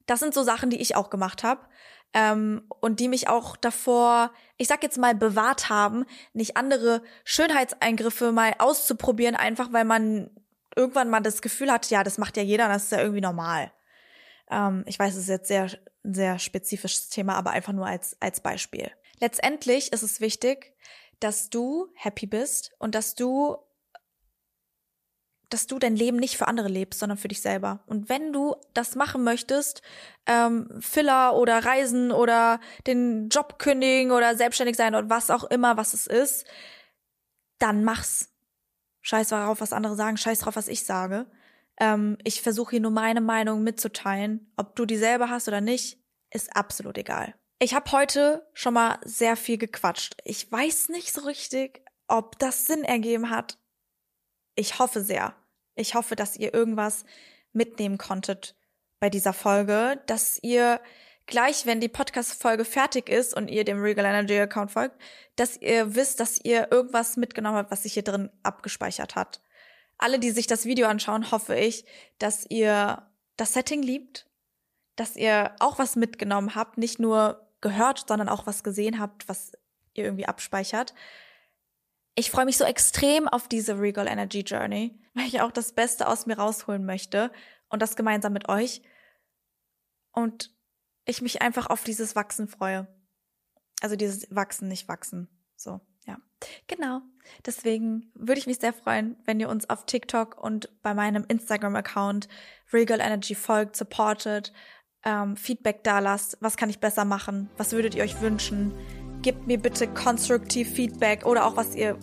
Das 0.06 0.20
sind 0.20 0.34
so 0.34 0.42
Sachen, 0.42 0.70
die 0.70 0.80
ich 0.80 0.96
auch 0.96 1.10
gemacht 1.10 1.42
habe 1.42 1.66
ähm, 2.12 2.62
und 2.80 3.00
die 3.00 3.08
mich 3.08 3.28
auch 3.28 3.56
davor, 3.56 4.32
ich 4.56 4.68
sag 4.68 4.82
jetzt 4.82 4.98
mal, 4.98 5.14
bewahrt 5.14 5.68
haben, 5.68 6.04
nicht 6.32 6.56
andere 6.56 7.02
Schönheitseingriffe 7.24 8.30
mal 8.30 8.54
auszuprobieren, 8.58 9.34
einfach 9.34 9.72
weil 9.72 9.84
man 9.84 10.30
irgendwann 10.76 11.10
mal 11.10 11.20
das 11.20 11.42
Gefühl 11.42 11.72
hat, 11.72 11.90
ja, 11.90 12.04
das 12.04 12.18
macht 12.18 12.36
ja 12.36 12.42
jeder, 12.42 12.68
das 12.68 12.84
ist 12.84 12.92
ja 12.92 13.00
irgendwie 13.00 13.20
normal. 13.20 13.72
Ähm, 14.50 14.84
ich 14.86 14.98
weiß, 14.98 15.14
es 15.14 15.22
ist 15.22 15.28
jetzt 15.28 15.48
sehr, 15.48 15.70
sehr 16.02 16.38
spezifisches 16.38 17.08
Thema, 17.08 17.34
aber 17.34 17.50
einfach 17.50 17.72
nur 17.72 17.86
als, 17.86 18.16
als 18.20 18.40
Beispiel. 18.40 18.90
Letztendlich 19.20 19.92
ist 19.92 20.02
es 20.02 20.20
wichtig, 20.20 20.74
dass 21.20 21.50
du 21.50 21.88
happy 21.94 22.26
bist 22.26 22.72
und 22.78 22.94
dass 22.94 23.14
du 23.14 23.56
dass 25.54 25.68
du 25.68 25.78
dein 25.78 25.94
Leben 25.94 26.16
nicht 26.16 26.36
für 26.36 26.48
andere 26.48 26.66
lebst, 26.66 26.98
sondern 26.98 27.16
für 27.16 27.28
dich 27.28 27.40
selber. 27.40 27.84
Und 27.86 28.08
wenn 28.08 28.32
du 28.32 28.56
das 28.72 28.96
machen 28.96 29.22
möchtest, 29.22 29.82
ähm, 30.26 30.68
Filler 30.80 31.36
oder 31.36 31.64
Reisen 31.64 32.10
oder 32.10 32.58
den 32.88 33.28
Job 33.28 33.58
kündigen 33.60 34.10
oder 34.10 34.36
selbstständig 34.36 34.76
sein 34.76 34.96
oder 34.96 35.08
was 35.10 35.30
auch 35.30 35.44
immer, 35.44 35.76
was 35.76 35.94
es 35.94 36.08
ist, 36.08 36.44
dann 37.58 37.84
mach's. 37.84 38.30
Scheiß 39.02 39.28
darauf, 39.28 39.60
was 39.60 39.72
andere 39.72 39.94
sagen, 39.94 40.16
scheiß 40.16 40.40
drauf, 40.40 40.56
was 40.56 40.66
ich 40.66 40.84
sage. 40.84 41.26
Ähm, 41.78 42.18
ich 42.24 42.42
versuche 42.42 42.72
hier 42.72 42.80
nur 42.80 42.90
meine 42.90 43.20
Meinung 43.20 43.62
mitzuteilen. 43.62 44.50
Ob 44.56 44.74
du 44.74 44.86
dieselbe 44.86 45.28
hast 45.30 45.46
oder 45.46 45.60
nicht, 45.60 45.98
ist 46.30 46.56
absolut 46.56 46.98
egal. 46.98 47.34
Ich 47.58 47.74
habe 47.74 47.90
heute 47.92 48.46
schon 48.52 48.74
mal 48.74 48.98
sehr 49.04 49.36
viel 49.36 49.58
gequatscht. 49.58 50.16
Ich 50.24 50.50
weiß 50.50 50.88
nicht 50.88 51.12
so 51.12 51.22
richtig, 51.22 51.82
ob 52.08 52.38
das 52.38 52.66
Sinn 52.66 52.84
ergeben 52.84 53.30
hat. 53.30 53.58
Ich 54.56 54.78
hoffe 54.78 55.02
sehr. 55.02 55.34
Ich 55.74 55.94
hoffe, 55.94 56.16
dass 56.16 56.36
ihr 56.36 56.52
irgendwas 56.52 57.04
mitnehmen 57.52 57.98
konntet 57.98 58.56
bei 59.00 59.10
dieser 59.10 59.32
Folge, 59.32 60.02
dass 60.06 60.38
ihr 60.42 60.80
gleich, 61.26 61.66
wenn 61.66 61.80
die 61.80 61.88
Podcast-Folge 61.88 62.64
fertig 62.64 63.08
ist 63.08 63.34
und 63.34 63.48
ihr 63.48 63.64
dem 63.64 63.80
Regal 63.80 64.04
Energy 64.04 64.38
Account 64.38 64.72
folgt, 64.72 65.00
dass 65.36 65.56
ihr 65.56 65.94
wisst, 65.94 66.20
dass 66.20 66.40
ihr 66.44 66.70
irgendwas 66.70 67.16
mitgenommen 67.16 67.56
habt, 67.56 67.70
was 67.70 67.84
sich 67.84 67.94
hier 67.94 68.04
drin 68.04 68.30
abgespeichert 68.42 69.14
hat. 69.14 69.40
Alle, 69.96 70.18
die 70.18 70.30
sich 70.30 70.46
das 70.46 70.64
Video 70.64 70.86
anschauen, 70.86 71.30
hoffe 71.30 71.54
ich, 71.54 71.84
dass 72.18 72.46
ihr 72.48 73.10
das 73.36 73.54
Setting 73.54 73.82
liebt, 73.82 74.28
dass 74.96 75.16
ihr 75.16 75.54
auch 75.60 75.78
was 75.78 75.96
mitgenommen 75.96 76.54
habt, 76.54 76.78
nicht 76.78 76.98
nur 76.98 77.43
gehört, 77.64 78.04
sondern 78.06 78.28
auch 78.28 78.46
was 78.46 78.62
gesehen 78.62 79.00
habt, 79.00 79.28
was 79.28 79.52
ihr 79.94 80.04
irgendwie 80.04 80.26
abspeichert. 80.26 80.94
Ich 82.14 82.30
freue 82.30 82.44
mich 82.44 82.58
so 82.58 82.64
extrem 82.64 83.26
auf 83.26 83.48
diese 83.48 83.80
Regal 83.80 84.06
Energy 84.06 84.40
Journey, 84.40 85.00
weil 85.14 85.26
ich 85.26 85.40
auch 85.40 85.50
das 85.50 85.72
Beste 85.72 86.06
aus 86.06 86.26
mir 86.26 86.38
rausholen 86.38 86.84
möchte 86.84 87.32
und 87.68 87.80
das 87.82 87.96
gemeinsam 87.96 88.34
mit 88.34 88.48
euch. 88.48 88.82
Und 90.12 90.54
ich 91.06 91.22
mich 91.22 91.42
einfach 91.42 91.66
auf 91.66 91.82
dieses 91.82 92.14
Wachsen 92.14 92.46
freue. 92.46 92.86
Also 93.80 93.96
dieses 93.96 94.28
Wachsen, 94.30 94.68
nicht 94.68 94.86
wachsen. 94.86 95.28
So, 95.56 95.80
ja. 96.06 96.18
Genau. 96.66 97.00
Deswegen 97.46 98.12
würde 98.14 98.38
ich 98.38 98.46
mich 98.46 98.58
sehr 98.58 98.74
freuen, 98.74 99.16
wenn 99.24 99.40
ihr 99.40 99.48
uns 99.48 99.68
auf 99.70 99.86
TikTok 99.86 100.40
und 100.40 100.70
bei 100.82 100.92
meinem 100.92 101.24
Instagram-Account 101.26 102.28
Regal 102.72 103.00
Energy 103.00 103.34
folgt, 103.34 103.74
supportet, 103.74 104.52
ähm, 105.04 105.36
Feedback 105.36 105.84
da 105.84 105.98
lasst. 105.98 106.38
Was 106.40 106.56
kann 106.56 106.70
ich 106.70 106.80
besser 106.80 107.04
machen? 107.04 107.50
Was 107.56 107.72
würdet 107.72 107.94
ihr 107.94 108.02
euch 108.02 108.20
wünschen? 108.20 108.72
Gebt 109.22 109.46
mir 109.46 109.58
bitte 109.58 109.86
konstruktiv 109.88 110.70
Feedback 110.70 111.24
oder 111.24 111.46
auch 111.46 111.56
was 111.56 111.74
ihr 111.74 111.96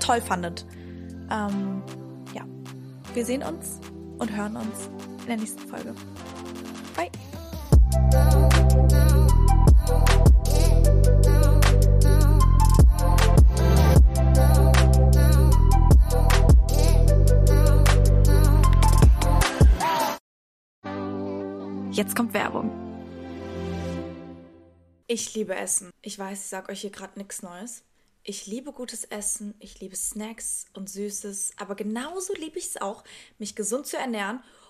toll 0.00 0.20
fandet. 0.20 0.66
Ähm, 1.30 1.82
ja, 2.34 2.44
wir 3.14 3.24
sehen 3.24 3.42
uns 3.42 3.80
und 4.18 4.36
hören 4.36 4.56
uns 4.56 4.90
in 5.22 5.26
der 5.26 5.36
nächsten 5.36 5.66
Folge. 5.68 5.94
Bye. 6.96 7.10
Jetzt 21.98 22.14
kommt 22.14 22.32
Werbung. 22.32 22.70
Ich 25.08 25.34
liebe 25.34 25.56
Essen. 25.56 25.90
Ich 26.00 26.16
weiß, 26.16 26.38
ich 26.38 26.46
sag 26.46 26.68
euch 26.68 26.82
hier 26.82 26.90
gerade 26.92 27.18
nichts 27.18 27.42
Neues. 27.42 27.82
Ich 28.22 28.46
liebe 28.46 28.70
gutes 28.70 29.02
Essen, 29.02 29.56
ich 29.58 29.80
liebe 29.80 29.96
Snacks 29.96 30.66
und 30.74 30.88
Süßes, 30.88 31.54
aber 31.56 31.74
genauso 31.74 32.34
liebe 32.34 32.56
ich 32.56 32.66
es 32.66 32.80
auch, 32.80 33.02
mich 33.40 33.56
gesund 33.56 33.86
zu 33.86 33.96
ernähren 33.96 34.44